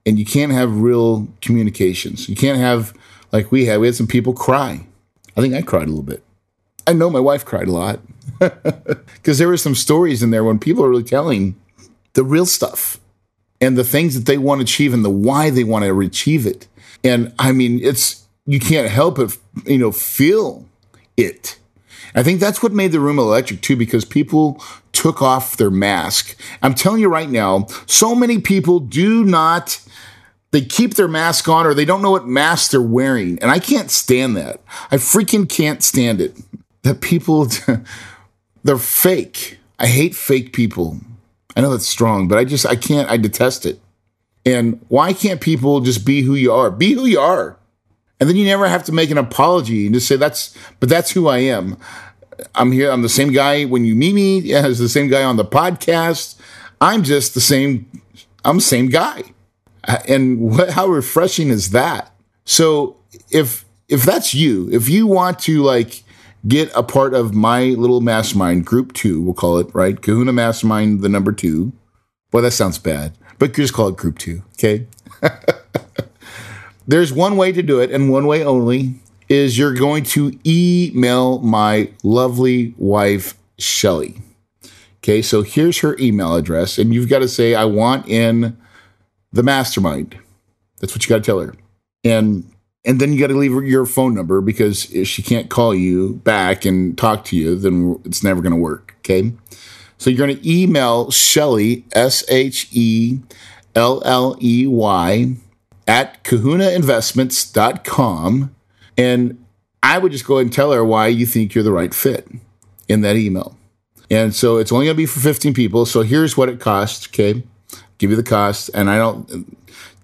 and 0.05 0.17
you 0.17 0.25
can't 0.25 0.51
have 0.51 0.81
real 0.81 1.27
communications. 1.41 2.29
You 2.29 2.35
can't 2.35 2.59
have, 2.59 2.93
like 3.31 3.51
we 3.51 3.65
had, 3.65 3.79
we 3.79 3.87
had 3.87 3.95
some 3.95 4.07
people 4.07 4.33
cry. 4.33 4.85
I 5.35 5.41
think 5.41 5.53
I 5.53 5.61
cried 5.61 5.87
a 5.87 5.91
little 5.91 6.03
bit. 6.03 6.23
I 6.87 6.93
know 6.93 7.09
my 7.09 7.19
wife 7.19 7.45
cried 7.45 7.67
a 7.67 7.71
lot 7.71 7.99
because 8.39 9.37
there 9.37 9.47
were 9.47 9.57
some 9.57 9.75
stories 9.75 10.23
in 10.23 10.31
there 10.31 10.43
when 10.43 10.59
people 10.59 10.83
are 10.83 10.89
really 10.89 11.03
telling 11.03 11.55
the 12.13 12.23
real 12.23 12.45
stuff 12.45 12.99
and 13.59 13.77
the 13.77 13.83
things 13.83 14.15
that 14.15 14.25
they 14.25 14.37
want 14.37 14.59
to 14.59 14.63
achieve 14.63 14.93
and 14.93 15.05
the 15.05 15.09
why 15.09 15.49
they 15.49 15.63
want 15.63 15.85
to 15.85 15.99
achieve 16.01 16.45
it. 16.45 16.67
And 17.03 17.33
I 17.39 17.51
mean, 17.51 17.79
it's, 17.81 18.25
you 18.45 18.59
can't 18.59 18.89
help 18.89 19.15
but, 19.17 19.37
you 19.65 19.77
know, 19.77 19.91
feel 19.91 20.67
it. 21.17 21.57
I 22.15 22.23
think 22.23 22.39
that's 22.39 22.61
what 22.61 22.73
made 22.73 22.91
the 22.91 22.99
room 22.99 23.19
electric 23.19 23.61
too, 23.61 23.75
because 23.75 24.05
people 24.05 24.61
took 24.91 25.21
off 25.21 25.57
their 25.57 25.71
mask. 25.71 26.35
I'm 26.61 26.73
telling 26.73 27.01
you 27.01 27.09
right 27.09 27.29
now, 27.29 27.67
so 27.85 28.13
many 28.15 28.39
people 28.39 28.79
do 28.79 29.23
not, 29.23 29.81
they 30.51 30.61
keep 30.61 30.95
their 30.95 31.07
mask 31.07 31.47
on 31.47 31.65
or 31.65 31.73
they 31.73 31.85
don't 31.85 32.01
know 32.01 32.11
what 32.11 32.27
mask 32.27 32.71
they're 32.71 32.81
wearing. 32.81 33.39
And 33.39 33.49
I 33.49 33.59
can't 33.59 33.89
stand 33.89 34.35
that. 34.37 34.61
I 34.91 34.97
freaking 34.97 35.47
can't 35.47 35.81
stand 35.81 36.21
it. 36.21 36.37
That 36.83 37.01
people, 37.01 37.47
they're 38.63 38.77
fake. 38.77 39.59
I 39.79 39.87
hate 39.87 40.15
fake 40.15 40.53
people. 40.53 40.99
I 41.55 41.61
know 41.61 41.71
that's 41.71 41.87
strong, 41.87 42.27
but 42.27 42.37
I 42.37 42.45
just, 42.45 42.65
I 42.65 42.75
can't, 42.75 43.09
I 43.09 43.17
detest 43.17 43.65
it. 43.65 43.79
And 44.45 44.83
why 44.87 45.13
can't 45.13 45.41
people 45.41 45.81
just 45.81 46.05
be 46.05 46.21
who 46.21 46.35
you 46.35 46.51
are? 46.51 46.71
Be 46.71 46.93
who 46.93 47.05
you 47.05 47.19
are. 47.19 47.57
And 48.21 48.29
then 48.29 48.37
you 48.37 48.45
never 48.45 48.69
have 48.69 48.83
to 48.83 48.91
make 48.91 49.09
an 49.09 49.17
apology 49.17 49.87
and 49.87 49.95
just 49.95 50.07
say 50.07 50.15
that's, 50.15 50.55
but 50.79 50.87
that's 50.87 51.09
who 51.09 51.27
I 51.27 51.39
am. 51.39 51.75
I'm 52.53 52.71
here. 52.71 52.91
I'm 52.91 53.01
the 53.01 53.09
same 53.09 53.33
guy 53.33 53.65
when 53.65 53.83
you 53.83 53.95
meet 53.95 54.13
me 54.13 54.53
as 54.53 54.77
the 54.77 54.87
same 54.87 55.07
guy 55.07 55.23
on 55.23 55.37
the 55.37 55.43
podcast. 55.43 56.35
I'm 56.79 57.03
just 57.03 57.33
the 57.33 57.41
same. 57.41 57.89
I'm 58.45 58.57
the 58.57 58.61
same 58.61 58.89
guy. 58.89 59.23
Uh, 59.87 59.97
and 60.07 60.39
what, 60.39 60.69
how 60.69 60.87
refreshing 60.87 61.49
is 61.49 61.71
that? 61.71 62.13
So 62.45 62.95
if, 63.31 63.65
if 63.89 64.03
that's 64.03 64.35
you, 64.35 64.69
if 64.71 64.87
you 64.87 65.07
want 65.07 65.39
to 65.39 65.63
like 65.63 66.03
get 66.47 66.71
a 66.75 66.83
part 66.83 67.15
of 67.15 67.33
my 67.33 67.65
little 67.69 68.01
mastermind 68.01 68.67
group 68.67 68.93
two, 68.93 69.19
we'll 69.19 69.33
call 69.33 69.57
it 69.57 69.73
right. 69.73 69.99
Kahuna 69.99 70.31
mastermind, 70.31 71.01
the 71.01 71.09
number 71.09 71.31
two. 71.31 71.73
Well, 72.31 72.43
that 72.43 72.51
sounds 72.51 72.77
bad, 72.77 73.17
but 73.39 73.53
just 73.53 73.73
call 73.73 73.87
it 73.87 73.97
group 73.97 74.19
two. 74.19 74.43
Okay. 74.53 74.85
There's 76.87 77.13
one 77.13 77.37
way 77.37 77.51
to 77.51 77.61
do 77.61 77.79
it 77.79 77.91
and 77.91 78.11
one 78.11 78.25
way 78.25 78.43
only 78.43 78.95
is 79.29 79.57
you're 79.57 79.73
going 79.73 80.03
to 80.03 80.37
email 80.45 81.39
my 81.39 81.89
lovely 82.03 82.73
wife, 82.77 83.35
Shelley. 83.57 84.21
Okay, 84.97 85.21
so 85.21 85.41
here's 85.41 85.79
her 85.79 85.97
email 85.99 86.35
address, 86.35 86.77
and 86.77 86.93
you've 86.93 87.09
got 87.09 87.19
to 87.19 87.27
say, 87.27 87.55
I 87.55 87.65
want 87.65 88.07
in 88.07 88.55
the 89.31 89.41
mastermind. 89.41 90.17
That's 90.79 90.93
what 90.93 91.03
you 91.03 91.09
got 91.09 91.17
to 91.17 91.23
tell 91.23 91.39
her. 91.39 91.55
And 92.03 92.51
and 92.83 92.99
then 92.99 93.13
you 93.13 93.19
got 93.19 93.27
to 93.27 93.37
leave 93.37 93.51
your 93.63 93.85
phone 93.85 94.13
number 94.15 94.41
because 94.41 94.91
if 94.91 95.07
she 95.07 95.21
can't 95.21 95.49
call 95.49 95.73
you 95.73 96.15
back 96.23 96.65
and 96.65 96.97
talk 96.97 97.23
to 97.25 97.37
you, 97.37 97.55
then 97.55 97.99
it's 98.05 98.23
never 98.23 98.41
going 98.41 98.53
to 98.53 98.59
work. 98.59 98.95
Okay. 98.99 99.31
So 99.97 100.09
you're 100.09 100.17
going 100.17 100.35
to 100.35 100.51
email 100.51 101.11
Shelley, 101.11 101.85
S 101.93 102.23
H 102.27 102.67
E 102.71 103.19
L 103.75 104.01
L 104.03 104.35
E 104.41 104.65
Y, 104.65 105.35
at 105.87 106.23
kahunainvestments.com. 106.23 108.55
And 108.97 109.45
I 109.83 109.97
would 109.97 110.11
just 110.11 110.25
go 110.25 110.35
ahead 110.35 110.45
and 110.45 110.53
tell 110.53 110.71
her 110.71 110.85
why 110.85 111.07
you 111.07 111.25
think 111.25 111.55
you're 111.55 111.63
the 111.63 111.71
right 111.71 111.93
fit 111.93 112.27
in 112.87 113.01
that 113.01 113.15
email. 113.15 113.57
And 114.09 114.35
so 114.35 114.57
it's 114.57 114.71
only 114.71 114.85
going 114.85 114.95
to 114.95 114.97
be 114.97 115.05
for 115.05 115.21
15 115.21 115.53
people. 115.53 115.85
So 115.85 116.01
here's 116.01 116.35
what 116.35 116.49
it 116.49 116.59
costs. 116.59 117.07
Okay. 117.07 117.43
Give 117.97 118.09
you 118.09 118.15
the 118.15 118.23
cost. 118.23 118.69
And 118.73 118.89
I 118.89 118.97
don't, 118.97 119.55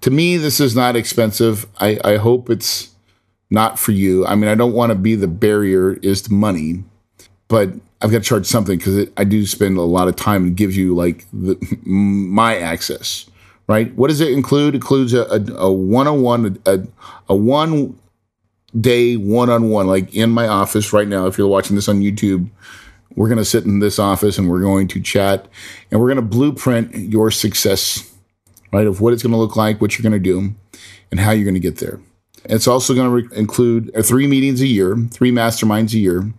to 0.02 0.12
me, 0.12 0.38
this 0.38 0.60
is 0.60 0.76
not 0.76 0.96
expensive. 0.96 1.66
I, 1.80 2.00
I 2.04 2.18
hope 2.18 2.50
it's 2.50 2.92
not 3.50 3.80
for 3.80 3.92
you. 3.92 4.26
I 4.26 4.36
mean, 4.36 4.50
I 4.50 4.56
don't 4.56 4.74
want 4.74 4.92
to 4.92 4.96
be 4.96 5.16
the 5.16 5.28
barrier 5.28 5.94
is 5.94 6.24
the 6.24 6.34
money, 6.34 6.84
but 7.48 7.70
I've 8.02 8.12
got 8.12 8.20
to 8.20 8.24
charge 8.24 8.46
something 8.46 8.78
because 8.78 9.08
I 9.18 9.24
do 9.24 9.46
spend 9.46 9.78
a 9.78 9.82
lot 9.82 10.08
of 10.08 10.16
time 10.16 10.44
and 10.44 10.56
gives 10.56 10.78
you 10.78 10.96
like 10.96 11.26
the, 11.34 11.58
my 11.84 12.58
access 12.58 13.30
right? 13.68 13.94
What 13.96 14.08
does 14.08 14.22
it 14.22 14.32
include? 14.32 14.74
It 14.74 14.78
includes 14.78 15.14
a, 15.14 15.24
a, 15.24 15.40
a 15.56 15.72
one-on-one, 15.72 16.60
a, 16.66 16.80
a 17.30 17.36
one 17.36 18.00
day 18.80 19.16
one-on-one, 19.16 19.88
like 19.88 20.14
in 20.14 20.30
my 20.32 20.48
office 20.48 20.94
right 20.94 21.08
now. 21.08 21.26
If 21.28 21.38
you're 21.38 21.48
watching 21.48 21.76
this 21.76 21.90
on 21.90 22.02
YouTube, 22.02 22.50
we're 23.16 23.28
going 23.28 23.40
to 23.40 23.46
sit 23.46 23.66
in 23.66 23.80
this 23.80 24.00
office 24.00 24.38
and 24.38 24.50
we're 24.50 24.62
going 24.62 24.88
to 24.90 25.02
chat 25.02 25.48
and 25.90 26.00
we're 26.00 26.08
going 26.08 26.18
to 26.18 26.22
blueprint 26.22 26.96
your 26.96 27.32
success, 27.32 28.14
right? 28.72 28.86
Of 28.86 29.02
what 29.02 29.14
it's 29.14 29.24
going 29.24 29.32
to 29.32 29.38
look 29.38 29.56
like, 29.56 29.82
what 29.82 29.98
you're 29.98 30.10
going 30.10 30.22
to 30.22 30.34
do, 30.34 30.54
and 31.10 31.20
how 31.20 31.32
you're 31.32 31.46
going 31.46 31.54
to 31.56 31.60
get 31.60 31.78
there. 31.78 32.00
It's 32.46 32.68
also 32.68 32.94
going 32.94 33.08
to 33.08 33.28
re- 33.28 33.38
include 33.38 33.92
uh, 33.96 34.02
three 34.02 34.28
meetings 34.28 34.62
a 34.62 34.68
year, 34.68 34.96
three 35.12 35.32
masterminds 35.32 35.94
a 35.94 36.00
year. 36.00 36.32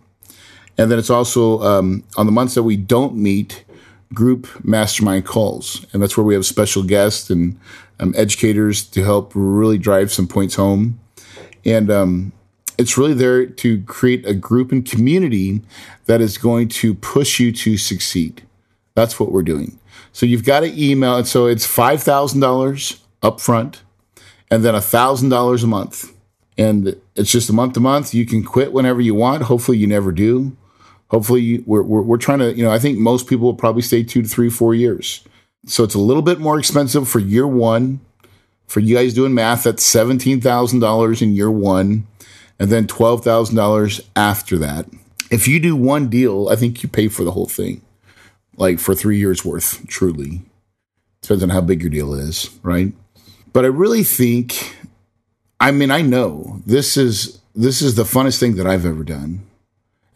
And 0.77 0.89
then 0.89 0.97
it's 0.97 1.09
also 1.09 1.61
um, 1.61 2.03
on 2.15 2.25
the 2.25 2.31
months 2.31 2.55
that 2.55 2.63
we 2.63 2.77
don't 2.77 3.15
meet, 3.15 3.65
group 4.13 4.47
mastermind 4.63 5.25
calls. 5.25 5.85
And 5.93 6.01
that's 6.01 6.17
where 6.17 6.25
we 6.25 6.33
have 6.33 6.45
special 6.45 6.83
guests 6.83 7.29
and 7.29 7.59
um, 7.99 8.13
educators 8.17 8.83
to 8.87 9.03
help 9.03 9.31
really 9.35 9.77
drive 9.77 10.11
some 10.11 10.27
points 10.27 10.55
home. 10.55 10.99
And 11.65 11.91
um, 11.91 12.31
it's 12.77 12.97
really 12.97 13.13
there 13.13 13.45
to 13.45 13.81
create 13.83 14.25
a 14.25 14.33
group 14.33 14.71
and 14.71 14.89
community 14.89 15.61
that 16.05 16.21
is 16.21 16.37
going 16.37 16.69
to 16.69 16.95
push 16.95 17.39
you 17.39 17.51
to 17.51 17.77
succeed. 17.77 18.43
That's 18.95 19.19
what 19.19 19.31
we're 19.31 19.43
doing. 19.43 19.79
So 20.11 20.25
you've 20.25 20.45
got 20.45 20.61
to 20.61 20.81
email. 20.81 21.17
And 21.17 21.27
so 21.27 21.45
it's 21.45 21.67
$5,000 21.67 22.99
up 23.21 23.39
front 23.39 23.83
and 24.49 24.63
then 24.63 24.73
$1,000 24.73 25.63
a 25.63 25.67
month. 25.67 26.13
And 26.57 26.99
it's 27.15 27.31
just 27.31 27.49
a 27.49 27.53
month 27.53 27.73
to 27.73 27.79
month. 27.79 28.13
You 28.13 28.25
can 28.25 28.43
quit 28.43 28.73
whenever 28.73 28.99
you 28.99 29.15
want. 29.15 29.43
Hopefully, 29.43 29.77
you 29.77 29.87
never 29.87 30.11
do. 30.11 30.57
Hopefully, 31.09 31.63
we're, 31.65 31.81
we're, 31.81 32.01
we're 32.01 32.17
trying 32.17 32.39
to, 32.39 32.53
you 32.55 32.63
know, 32.63 32.71
I 32.71 32.79
think 32.79 32.97
most 32.99 33.27
people 33.27 33.45
will 33.45 33.55
probably 33.55 33.81
stay 33.81 34.03
two 34.03 34.21
to 34.21 34.27
three, 34.27 34.49
four 34.49 34.75
years. 34.75 35.23
So 35.65 35.83
it's 35.83 35.95
a 35.95 35.99
little 35.99 36.21
bit 36.21 36.39
more 36.39 36.57
expensive 36.57 37.07
for 37.07 37.19
year 37.19 37.47
one. 37.47 38.01
For 38.67 38.79
you 38.79 38.95
guys 38.95 39.15
doing 39.15 39.33
math, 39.33 39.63
that's 39.63 39.83
$17,000 39.91 41.21
in 41.21 41.33
year 41.33 41.49
one 41.49 42.05
and 42.59 42.69
then 42.69 42.85
$12,000 42.85 44.01
after 44.15 44.57
that. 44.57 44.85
If 45.31 45.47
you 45.47 45.59
do 45.59 45.75
one 45.75 46.09
deal, 46.09 46.49
I 46.49 46.55
think 46.55 46.83
you 46.83 46.89
pay 46.89 47.07
for 47.07 47.23
the 47.23 47.31
whole 47.31 47.47
thing, 47.47 47.81
like 48.57 48.79
for 48.79 48.93
three 48.93 49.17
years 49.17 49.45
worth, 49.45 49.87
truly. 49.87 50.41
Depends 51.21 51.43
on 51.43 51.49
how 51.49 51.61
big 51.61 51.81
your 51.81 51.89
deal 51.89 52.13
is, 52.13 52.49
right? 52.61 52.93
But 53.53 53.65
I 53.65 53.69
really 53.69 54.03
think, 54.03 54.75
I 55.59 55.71
mean, 55.71 55.91
I 55.91 56.01
know 56.01 56.61
this 56.65 56.97
is 56.97 57.39
this 57.55 57.81
is 57.81 57.95
the 57.95 58.03
funnest 58.03 58.39
thing 58.39 58.55
that 58.55 58.67
I've 58.67 58.85
ever 58.85 59.03
done, 59.03 59.45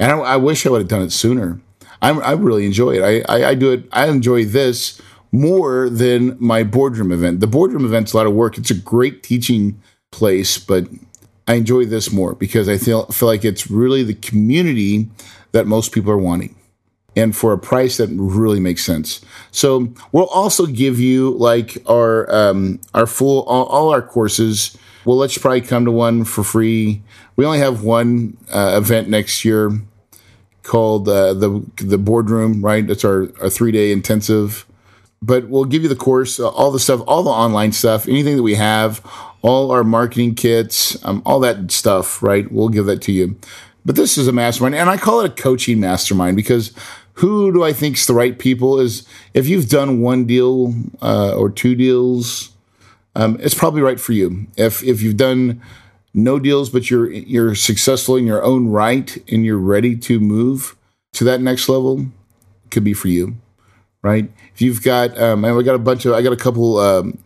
and 0.04 0.12
I, 0.12 0.18
I 0.18 0.36
wish 0.36 0.66
I 0.66 0.70
would 0.70 0.82
have 0.82 0.90
done 0.90 1.02
it 1.02 1.12
sooner. 1.12 1.62
I, 2.02 2.10
I 2.10 2.32
really 2.34 2.66
enjoy 2.66 2.98
it. 2.98 3.02
I, 3.02 3.34
I, 3.34 3.50
I 3.52 3.56
do 3.56 3.72
it. 3.72 3.86
I 3.94 4.10
enjoy 4.10 4.44
this 4.44 5.02
more 5.32 5.90
than 5.90 6.36
my 6.40 6.64
boardroom 6.64 7.14
event. 7.14 7.40
The 7.40 7.48
boardroom 7.48 7.86
event's 7.86 8.12
a 8.12 8.18
lot 8.18 8.28
of 8.28 8.34
work. 8.34 8.58
It's 8.58 8.70
a 8.70 8.76
great 8.76 9.24
teaching 9.24 9.82
place, 10.12 10.58
but 10.58 10.88
I 11.48 11.54
enjoy 11.54 11.86
this 11.86 12.12
more 12.12 12.36
because 12.36 12.68
I 12.68 12.78
feel 12.78 13.06
feel 13.08 13.30
like 13.30 13.46
it's 13.46 13.72
really 13.72 14.04
the 14.04 14.14
community 14.14 15.10
that 15.54 15.68
most 15.68 15.94
people 15.94 16.12
are 16.12 16.18
wanting 16.18 16.56
and 17.16 17.36
for 17.36 17.54
a 17.54 17.58
price 17.58 17.98
that 17.98 18.10
really 18.10 18.60
makes 18.60 18.84
sense. 18.84 19.22
So 19.52 19.94
we'll 20.12 20.28
also 20.28 20.66
give 20.66 21.00
you 21.00 21.32
like 21.32 21.78
our 21.88 22.30
um, 22.34 22.82
our 22.94 23.08
full 23.08 23.44
all, 23.44 23.66
all, 23.68 23.90
our 23.90 24.02
courses. 24.02 24.78
We'll 25.06 25.18
let 25.18 25.36
you 25.36 25.42
probably 25.42 25.62
come 25.62 25.86
to 25.86 25.92
one 25.92 26.26
for 26.26 26.44
free. 26.44 27.02
We 27.38 27.46
only 27.46 27.60
have 27.60 27.84
one 27.84 28.38
uh, 28.52 28.76
event 28.78 29.10
next 29.10 29.46
year 29.46 29.82
called 30.64 31.08
uh, 31.08 31.34
the 31.34 31.64
the 31.78 31.98
boardroom. 31.98 32.64
Right, 32.64 32.90
it's 32.90 33.06
our 33.06 33.30
our 33.42 33.50
three 33.50 33.72
day 33.72 33.92
intensive. 33.92 34.66
But 35.22 35.48
we'll 35.48 35.64
give 35.64 35.84
you 35.84 35.88
the 35.88 35.96
course, 35.96 36.38
uh, 36.38 36.50
all 36.50 36.70
the 36.70 36.82
stuff, 36.82 37.02
all 37.08 37.24
the 37.24 37.30
online 37.30 37.72
stuff, 37.72 38.10
anything 38.10 38.36
that 38.36 38.44
we 38.44 38.56
have, 38.56 39.02
all 39.42 39.72
our 39.72 39.86
marketing 39.86 40.36
kits, 40.36 40.98
um, 41.06 41.22
all 41.26 41.40
that 41.40 41.72
stuff. 41.72 42.22
Right, 42.22 42.52
we'll 42.52 42.70
give 42.70 42.86
that 42.88 43.02
to 43.04 43.12
you. 43.12 43.38
But 43.86 43.96
this 43.96 44.18
is 44.18 44.28
a 44.28 44.34
mastermind, 44.34 44.76
and 44.76 44.90
I 44.90 44.98
call 44.98 45.22
it 45.22 45.32
a 45.32 45.42
coaching 45.42 45.80
mastermind 45.80 46.36
because 46.36 46.74
who 47.16 47.52
do 47.52 47.64
I 47.64 47.74
think's 47.74 48.06
the 48.06 48.14
right 48.14 48.38
people 48.38 48.80
is 48.80 49.08
if 49.34 49.48
you've 49.48 49.70
done 49.70 50.02
one 50.02 50.26
deal 50.26 50.74
uh, 51.02 51.36
or 51.36 51.50
two 51.50 51.76
deals, 51.76 52.52
um, 53.16 53.38
it's 53.40 53.54
probably 53.54 53.82
right 53.82 54.00
for 54.00 54.14
you. 54.14 54.48
If 54.58 54.84
if 54.84 55.02
you've 55.02 55.18
done 55.18 55.62
no 56.14 56.40
deals 56.40 56.70
but 56.70 56.90
you're 56.90 57.12
you're 57.12 57.56
successful 57.56 58.16
in 58.16 58.26
your 58.26 58.44
own 58.44 58.68
right 58.68 59.18
and 59.32 59.46
you're 59.46 59.58
ready 59.58 59.96
to 59.96 60.20
move 60.20 60.76
to 61.14 61.24
that 61.24 61.42
next 61.42 61.70
level, 61.70 62.08
could 62.72 62.84
be 62.84 62.94
for 62.94 63.08
you, 63.08 63.36
right? 64.02 64.32
If 64.54 64.62
you've 64.62 64.84
got, 64.84 65.16
um, 65.20 65.46
I 65.46 65.62
got 65.62 65.76
a 65.76 65.80
bunch 65.80 66.06
of, 66.06 66.14
I 66.14 66.24
got 66.24 66.34
a 66.34 66.38
couple 66.38 66.78
um, 66.78 67.20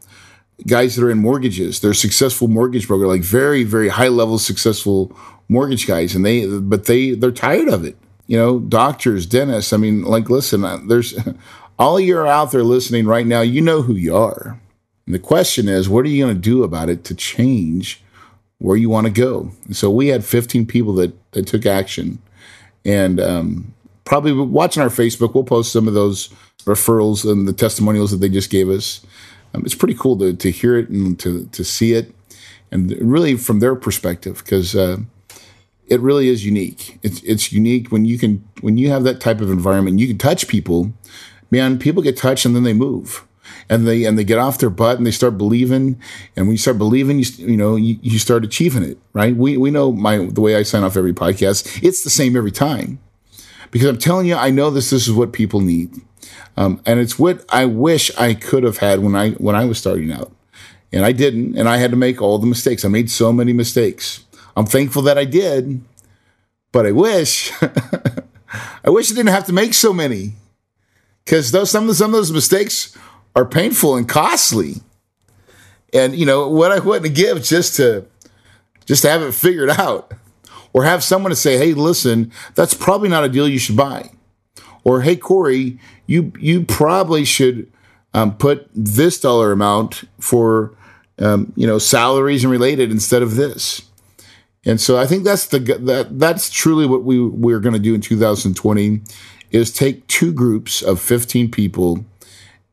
guys 0.66 0.96
that 0.96 1.06
are 1.06 1.10
in 1.10 1.20
mortgages. 1.20 1.80
They're 1.80 1.94
successful 1.94 2.48
mortgage 2.48 2.88
broker, 2.88 3.08
like 3.08 3.22
very 3.22 3.64
very 3.64 3.90
high 3.90 4.10
level 4.10 4.40
successful 4.40 5.16
mortgage 5.48 5.88
guys, 5.88 6.16
and 6.16 6.26
they 6.26 6.46
but 6.46 6.86
they 6.86 7.12
they're 7.12 7.32
tired 7.32 7.70
of 7.70 7.86
it 7.86 7.98
you 8.28 8.38
know, 8.38 8.60
doctors, 8.60 9.26
dentists. 9.26 9.74
I 9.74 9.78
mean, 9.78 10.04
like, 10.04 10.30
listen, 10.30 10.64
uh, 10.64 10.80
there's 10.86 11.18
all 11.80 12.00
you 12.00 12.18
are 12.18 12.28
out 12.28 12.52
there 12.52 12.64
listening 12.64 13.08
right 13.08 13.26
now, 13.26 13.42
you 13.42 13.62
know 13.62 13.82
who 13.82 13.96
you 13.96 14.16
are. 14.16 14.60
And 15.06 15.16
the 15.16 15.20
question 15.20 15.70
is, 15.70 15.88
what 15.88 16.06
are 16.06 16.10
you 16.10 16.26
going 16.26 16.36
to 16.36 16.42
do 16.42 16.64
about 16.64 16.90
it 16.90 17.06
to 17.06 17.16
change 17.16 18.04
where 18.60 18.78
you 18.78 18.90
want 18.90 19.06
to 19.06 19.14
go? 19.14 19.52
So 19.72 19.90
we 19.90 20.08
had 20.08 20.26
15 20.26 20.66
people 20.66 20.94
that, 20.96 21.14
that 21.32 21.48
took 21.48 21.66
action. 21.66 22.20
And 22.86 23.20
um, 23.20 23.74
probably 24.06 24.34
watching 24.34 24.82
our 24.82 24.90
Facebook, 24.90 25.34
we'll 25.34 25.44
post 25.44 25.72
some 25.72 25.88
of 25.88 25.94
those 25.94 26.30
referrals 26.66 27.30
and 27.30 27.48
the 27.48 27.54
testimonials 27.54 28.12
that 28.12 28.18
they 28.18 28.30
just 28.30 28.50
gave 28.50 28.70
us. 28.70 29.06
Um, 29.54 29.64
it's 29.66 29.76
pretty 29.76 29.96
cool 29.96 30.18
to, 30.20 30.34
to 30.34 30.52
hear 30.52 30.78
it 30.78 30.90
and 30.90 31.20
to, 31.20 31.46
to 31.48 31.64
see 31.64 31.94
it. 31.94 32.14
And 32.72 32.92
really 33.00 33.36
from 33.36 33.60
their 33.60 33.76
perspective, 33.76 34.42
because 34.44 34.76
uh, 34.76 34.98
it 35.88 36.02
really 36.02 36.28
is 36.30 36.46
unique. 36.46 37.00
It's 37.02 37.22
it's 37.24 37.52
unique 37.52 37.92
when 37.92 38.06
you 38.06 38.18
can 38.18 38.48
when 38.62 38.78
you 38.78 38.90
have 38.90 39.04
that 39.04 39.20
type 39.20 39.42
of 39.42 39.50
environment. 39.50 40.00
You 40.00 40.08
can 40.08 40.18
touch 40.18 40.48
people, 40.48 40.94
man. 41.50 41.80
People 41.80 42.04
get 42.04 42.18
touched 42.18 42.46
and 42.46 42.56
then 42.56 42.64
they 42.64 42.74
move, 42.74 43.26
and 43.70 43.88
they 43.88 44.06
and 44.06 44.18
they 44.18 44.24
get 44.24 44.40
off 44.40 44.58
their 44.58 44.70
butt 44.70 44.98
and 44.98 45.06
they 45.06 45.12
start 45.12 45.38
believing. 45.38 46.00
And 46.36 46.48
when 46.48 46.52
you 46.54 46.58
start 46.58 46.78
believing, 46.78 47.20
you 47.20 47.26
you 47.38 47.58
know 47.58 47.76
you, 47.76 47.98
you 48.02 48.20
start 48.20 48.44
achieving 48.44 48.84
it. 48.84 48.98
Right? 49.14 49.36
We 49.36 49.58
we 49.58 49.72
know 49.72 49.92
my 49.92 50.18
the 50.18 50.42
way 50.42 50.56
I 50.56 50.64
sign 50.64 50.84
off 50.84 50.98
every 50.98 51.14
podcast. 51.14 51.84
It's 51.84 52.04
the 52.04 52.10
same 52.10 52.36
every 52.36 52.52
time, 52.52 53.00
because 53.72 53.88
I'm 53.88 53.98
telling 53.98 54.28
you, 54.28 54.36
I 54.36 54.50
know 54.50 54.70
this. 54.70 54.90
This 54.90 55.08
is 55.08 55.14
what 55.14 55.34
people 55.34 55.62
need, 55.62 56.02
um, 56.56 56.82
and 56.86 57.00
it's 57.00 57.18
what 57.18 57.46
I 57.50 57.66
wish 57.66 58.16
I 58.18 58.34
could 58.34 58.64
have 58.64 58.78
had 58.78 59.00
when 59.00 59.16
I 59.16 59.32
when 59.32 59.56
I 59.56 59.66
was 59.66 59.78
starting 59.78 60.12
out, 60.12 60.32
and 60.92 61.06
I 61.06 61.12
didn't, 61.12 61.58
and 61.58 61.68
I 61.68 61.78
had 61.78 61.92
to 61.92 61.98
make 61.98 62.22
all 62.22 62.38
the 62.38 62.48
mistakes. 62.48 62.86
I 62.86 62.90
made 62.90 63.10
so 63.12 63.32
many 63.34 63.54
mistakes 63.54 64.26
I'm 64.58 64.66
thankful 64.66 65.04
that 65.04 65.20
I 65.20 65.26
did, 65.26 65.82
but 66.72 66.88
I 66.88 66.92
wish, 66.92 67.54
I 67.62 68.90
wish 68.90 69.12
I 69.12 69.16
didn't 69.16 69.30
have 69.30 69.46
to 69.46 69.54
make 69.54 69.76
so 69.76 69.94
many 69.94 70.34
because 71.24 71.52
those 71.52 71.70
some 71.70 71.88
of 71.88 71.96
some 71.96 72.10
of 72.10 72.14
those 72.14 72.32
mistakes 72.32 72.98
are 73.38 73.46
painful 73.46 73.96
and 73.96 74.10
costly. 74.10 74.78
And 75.94 76.16
you 76.16 76.26
know 76.26 76.50
what 76.50 76.72
I 76.72 76.80
wouldn't 76.80 77.16
give 77.16 77.44
just 77.44 77.76
to 77.76 78.06
just 78.86 79.04
to 79.04 79.10
have 79.10 79.22
it 79.22 79.34
figured 79.34 79.70
out, 79.70 80.12
or 80.74 80.84
have 80.84 81.04
someone 81.04 81.30
to 81.30 81.36
say, 81.36 81.58
"Hey, 81.58 81.74
listen, 81.74 82.32
that's 82.56 82.74
probably 82.74 83.10
not 83.10 83.24
a 83.24 83.30
deal 83.30 83.48
you 83.48 83.60
should 83.60 83.78
buy," 83.78 84.10
or 84.84 85.02
"Hey, 85.02 85.16
Corey, 85.16 85.80
you 86.08 86.34
you 86.40 86.66
probably 86.66 87.24
should 87.24 87.72
um, 88.14 88.36
put 88.36 88.68
this 88.74 89.20
dollar 89.20 89.52
amount 89.52 90.04
for 90.20 90.74
um, 91.20 91.54
you 91.56 91.68
know 91.68 91.78
salaries 91.78 92.44
and 92.44 92.52
related 92.52 92.92
instead 92.92 93.22
of 93.22 93.36
this." 93.36 93.84
And 94.66 94.82
so 94.82 94.98
I 94.98 95.06
think 95.06 95.24
that's 95.24 95.46
the 95.46 95.60
that 95.60 96.20
that's 96.20 96.50
truly 96.50 96.88
what 96.88 97.04
we 97.04 97.24
we're 97.24 97.60
going 97.60 97.74
to 97.74 97.80
do 97.80 97.94
in 97.94 98.02
2020 98.02 99.02
is 99.52 99.72
take 99.72 100.06
two 100.08 100.34
groups 100.34 100.82
of 100.82 101.00
15 101.00 101.50
people 101.52 102.04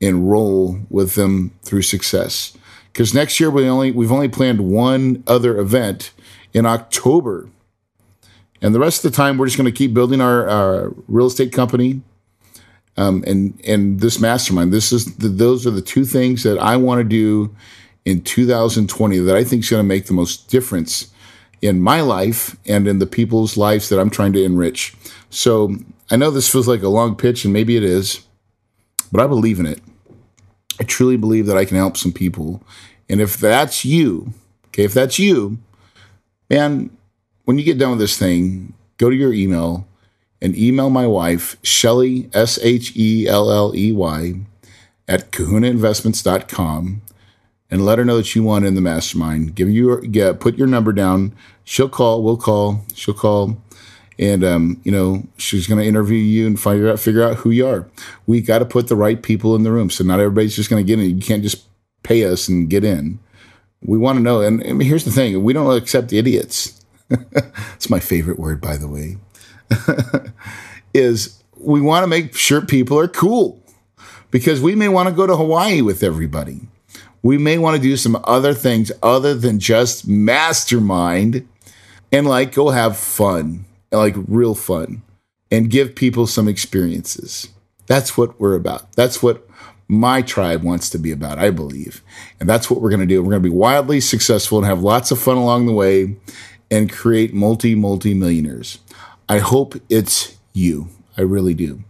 and 0.01 0.31
roll 0.31 0.81
with 0.91 1.15
them 1.15 1.53
through 1.63 1.83
success. 1.83 2.57
Because 2.93 3.15
next 3.15 3.41
year 3.41 3.51
we 3.51 3.69
only 3.69 3.91
we've 3.91 4.13
only 4.13 4.29
planned 4.29 4.61
one 4.61 5.25
other 5.27 5.59
event 5.59 6.13
in 6.53 6.67
October, 6.67 7.49
and 8.63 8.75
the 8.75 8.81
rest 8.81 9.05
of 9.05 9.11
the 9.11 9.17
time 9.17 9.37
we're 9.37 9.47
just 9.47 9.59
going 9.59 9.71
to 9.71 9.77
keep 9.77 9.93
building 9.93 10.21
our, 10.21 10.49
our 10.49 10.95
real 11.09 11.27
estate 11.27 11.53
company. 11.53 12.03
Um, 12.97 13.25
and 13.27 13.61
and 13.67 13.99
this 13.99 14.21
mastermind, 14.21 14.73
this 14.73 14.93
is 14.93 15.17
the, 15.17 15.29
those 15.29 15.67
are 15.67 15.73
the 15.73 15.83
two 15.83 16.05
things 16.05 16.45
that 16.45 16.59
I 16.59 16.77
want 16.77 17.01
to 17.01 17.05
do 17.05 17.55
in 18.05 18.21
2020 18.23 19.19
that 19.19 19.37
I 19.37 19.43
think 19.43 19.65
is 19.65 19.71
going 19.71 19.83
to 19.83 19.89
make 19.89 20.07
the 20.07 20.13
most 20.13 20.49
difference 20.49 21.11
in 21.61 21.81
my 21.81 22.01
life 22.03 22.57
and 22.67 22.87
in 22.87 22.99
the 22.99 23.07
people's 23.07 23.57
lives 23.57 23.89
that 23.89 23.99
I'm 23.99 24.11
trying 24.11 24.35
to 24.35 24.45
enrich. 24.45 24.95
So 25.31 25.77
I 26.11 26.17
know 26.17 26.31
this 26.31 26.51
feels 26.51 26.69
like 26.69 26.83
a 26.83 26.89
long 26.89 27.17
pitch, 27.17 27.45
and 27.45 27.53
maybe 27.53 27.77
it 27.77 27.83
is, 27.83 28.25
but 29.15 29.23
I 29.23 29.29
believe 29.29 29.61
in 29.61 29.67
it. 29.67 29.81
I 30.81 30.83
truly 30.83 31.17
believe 31.17 31.47
that 31.47 31.57
I 31.57 31.65
can 31.65 31.77
help 31.77 31.97
some 31.97 32.13
people. 32.13 32.61
And 33.09 33.21
if 33.21 33.37
that's 33.37 33.85
you, 33.85 34.35
okay, 34.67 34.83
if 34.83 34.93
that's 34.93 35.21
you, 35.21 35.59
man, 36.51 36.91
when 37.45 37.57
you 37.57 37.63
get 37.63 37.79
done 37.79 37.91
with 37.91 38.01
this 38.01 38.19
thing, 38.19 38.75
go 38.97 39.09
to 39.09 39.15
your 39.15 39.33
email 39.33 39.87
and 40.43 40.59
email 40.59 40.91
my 40.91 41.07
wife, 41.07 41.57
Shelley, 41.63 42.29
S 42.35 42.59
H 42.61 42.97
E 42.97 43.29
L 43.29 43.53
L 43.53 43.73
E 43.77 43.93
Y, 43.93 44.35
at 45.07 45.31
kahunainvestments.com 45.31 47.03
and 47.71 47.85
let 47.85 47.99
her 47.99 48.05
know 48.05 48.17
that 48.17 48.35
you 48.35 48.43
want 48.43 48.65
in 48.65 48.75
the 48.75 48.81
mastermind. 48.81 49.55
Give 49.55 49.71
you 49.71 50.03
yeah, 50.03 50.33
put 50.33 50.59
your 50.59 50.67
number 50.67 50.93
down. 50.93 51.37
She'll 51.63 51.89
call. 51.89 52.25
We'll 52.25 52.37
call. 52.37 52.85
She'll 52.97 53.15
call, 53.15 53.63
and 54.19 54.45
um, 54.45 54.81
you 54.85 54.93
know 54.93 55.25
she's 55.37 55.67
going 55.67 55.81
to 55.81 55.87
interview 55.87 56.19
you 56.19 56.47
and 56.47 56.61
figure 56.61 56.91
out 56.91 57.01
figure 57.01 57.23
out 57.23 57.39
who 57.39 57.51
you 57.51 57.67
are. 57.67 57.89
We 58.27 58.41
got 58.41 58.61
to 58.61 58.65
put 58.65 58.89
the 58.89 58.97
right 58.97 59.23
people 59.23 59.55
in 59.55 59.63
the 59.63 59.73
room. 59.73 59.91
So 59.91 60.05
not 60.05 60.21
everybody's 60.21 60.57
just 60.57 60.71
going 60.71 60.85
to 60.85 60.87
get 60.87 61.03
in. 61.03 61.17
You 61.17 61.23
can't 61.23 61.43
just 61.43 61.65
pay 62.03 62.25
us 62.25 62.49
and 62.49 62.69
get 62.69 62.85
in. 62.85 63.19
We 63.83 63.99
want 63.99 64.19
to 64.19 64.23
know. 64.23 64.41
And, 64.41 64.63
and 64.63 64.83
here's 64.83 65.05
the 65.05 65.11
thing: 65.11 65.43
we 65.43 65.53
don't 65.53 65.77
accept 65.77 66.13
idiots. 66.13 66.81
it's 67.11 67.91
my 67.91 68.01
favorite 68.01 68.39
word, 68.39 68.61
by 68.61 68.77
the 68.77 68.89
way. 68.89 69.19
is 70.95 71.43
we 71.59 71.81
want 71.81 72.03
to 72.03 72.07
make 72.07 72.37
sure 72.37 72.61
people 72.61 72.99
are 72.99 73.09
cool 73.09 73.63
because 74.31 74.61
we 74.61 74.75
may 74.75 74.89
want 74.89 75.09
to 75.09 75.15
go 75.15 75.27
to 75.27 75.37
Hawaii 75.37 75.81
with 75.81 76.03
everybody 76.03 76.61
we 77.25 77.39
may 77.39 77.57
want 77.57 77.75
to 77.75 77.83
do 77.83 77.97
some 77.97 78.23
other 78.25 78.53
things 78.53 78.93
other 79.03 79.35
than 79.35 79.59
just 79.59 80.07
mastermind 80.07 81.49
and 82.13 82.27
like 82.27 82.53
go 82.53 82.69
have 82.69 82.99
fun, 82.99 83.65
like 83.97 84.15
real 84.29 84.55
fun, 84.55 85.03
and 85.51 85.71
give 85.71 85.95
people 85.95 86.27
some 86.27 86.49
experiences. 86.49 87.49
That's 87.87 88.17
what 88.17 88.41
we're 88.41 88.55
about. 88.55 88.93
That's 88.93 89.23
what 89.23 89.47
my 89.89 90.23
tribe 90.23 90.63
wants 90.63 90.89
to 90.91 90.99
be 90.99 91.13
about, 91.13 91.39
I 91.39 91.51
believe. 91.51 92.03
And 92.41 92.49
that's 92.49 92.71
what 92.71 92.81
we're 92.81 92.91
going 92.91 93.01
to 93.01 93.07
do. 93.07 93.23
We're 93.23 93.31
going 93.31 93.43
to 93.43 93.49
be 93.49 93.55
wildly 93.55 94.01
successful 94.01 94.59
and 94.59 94.67
have 94.67 94.83
lots 94.83 95.11
of 95.11 95.19
fun 95.19 95.37
along 95.37 95.67
the 95.67 95.73
way 95.73 96.17
and 96.71 96.91
create 96.91 97.35
multi, 97.35 97.75
multi 97.75 98.15
millionaires. 98.15 98.79
I 99.29 99.39
hope 99.39 99.75
it's 99.89 100.37
you. 100.53 100.89
I 101.17 101.23
really 101.23 101.55
do. 101.55 101.85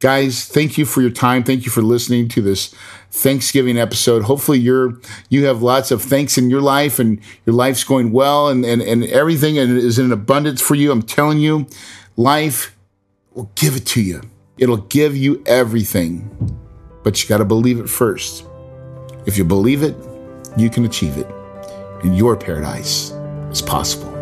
Guys, 0.00 0.44
thank 0.44 0.78
you 0.78 0.84
for 0.84 1.00
your 1.00 1.10
time. 1.10 1.42
Thank 1.42 1.64
you 1.64 1.72
for 1.72 1.82
listening 1.82 2.28
to 2.28 2.40
this 2.40 2.72
Thanksgiving 3.10 3.78
episode. 3.78 4.22
Hopefully 4.22 4.58
you're 4.58 5.00
you 5.28 5.46
have 5.46 5.60
lots 5.60 5.90
of 5.90 6.00
thanks 6.00 6.38
in 6.38 6.50
your 6.50 6.60
life 6.60 7.00
and 7.00 7.20
your 7.44 7.56
life's 7.56 7.82
going 7.82 8.12
well 8.12 8.48
and, 8.48 8.64
and, 8.64 8.80
and 8.80 9.02
everything 9.06 9.56
is 9.56 9.98
in 9.98 10.12
abundance 10.12 10.62
for 10.62 10.76
you. 10.76 10.92
I'm 10.92 11.02
telling 11.02 11.38
you, 11.38 11.66
life 12.16 12.76
will 13.34 13.50
give 13.56 13.74
it 13.74 13.86
to 13.86 14.00
you. 14.00 14.22
It'll 14.56 14.76
give 14.76 15.16
you 15.16 15.42
everything. 15.46 16.56
But 17.02 17.20
you 17.20 17.28
got 17.28 17.38
to 17.38 17.44
believe 17.44 17.80
it 17.80 17.88
first. 17.88 18.44
If 19.26 19.36
you 19.36 19.44
believe 19.44 19.82
it, 19.82 19.96
you 20.56 20.70
can 20.70 20.84
achieve 20.84 21.18
it. 21.18 21.26
And 22.04 22.16
your 22.16 22.36
paradise 22.36 23.10
is 23.50 23.62
possible. 23.62 24.17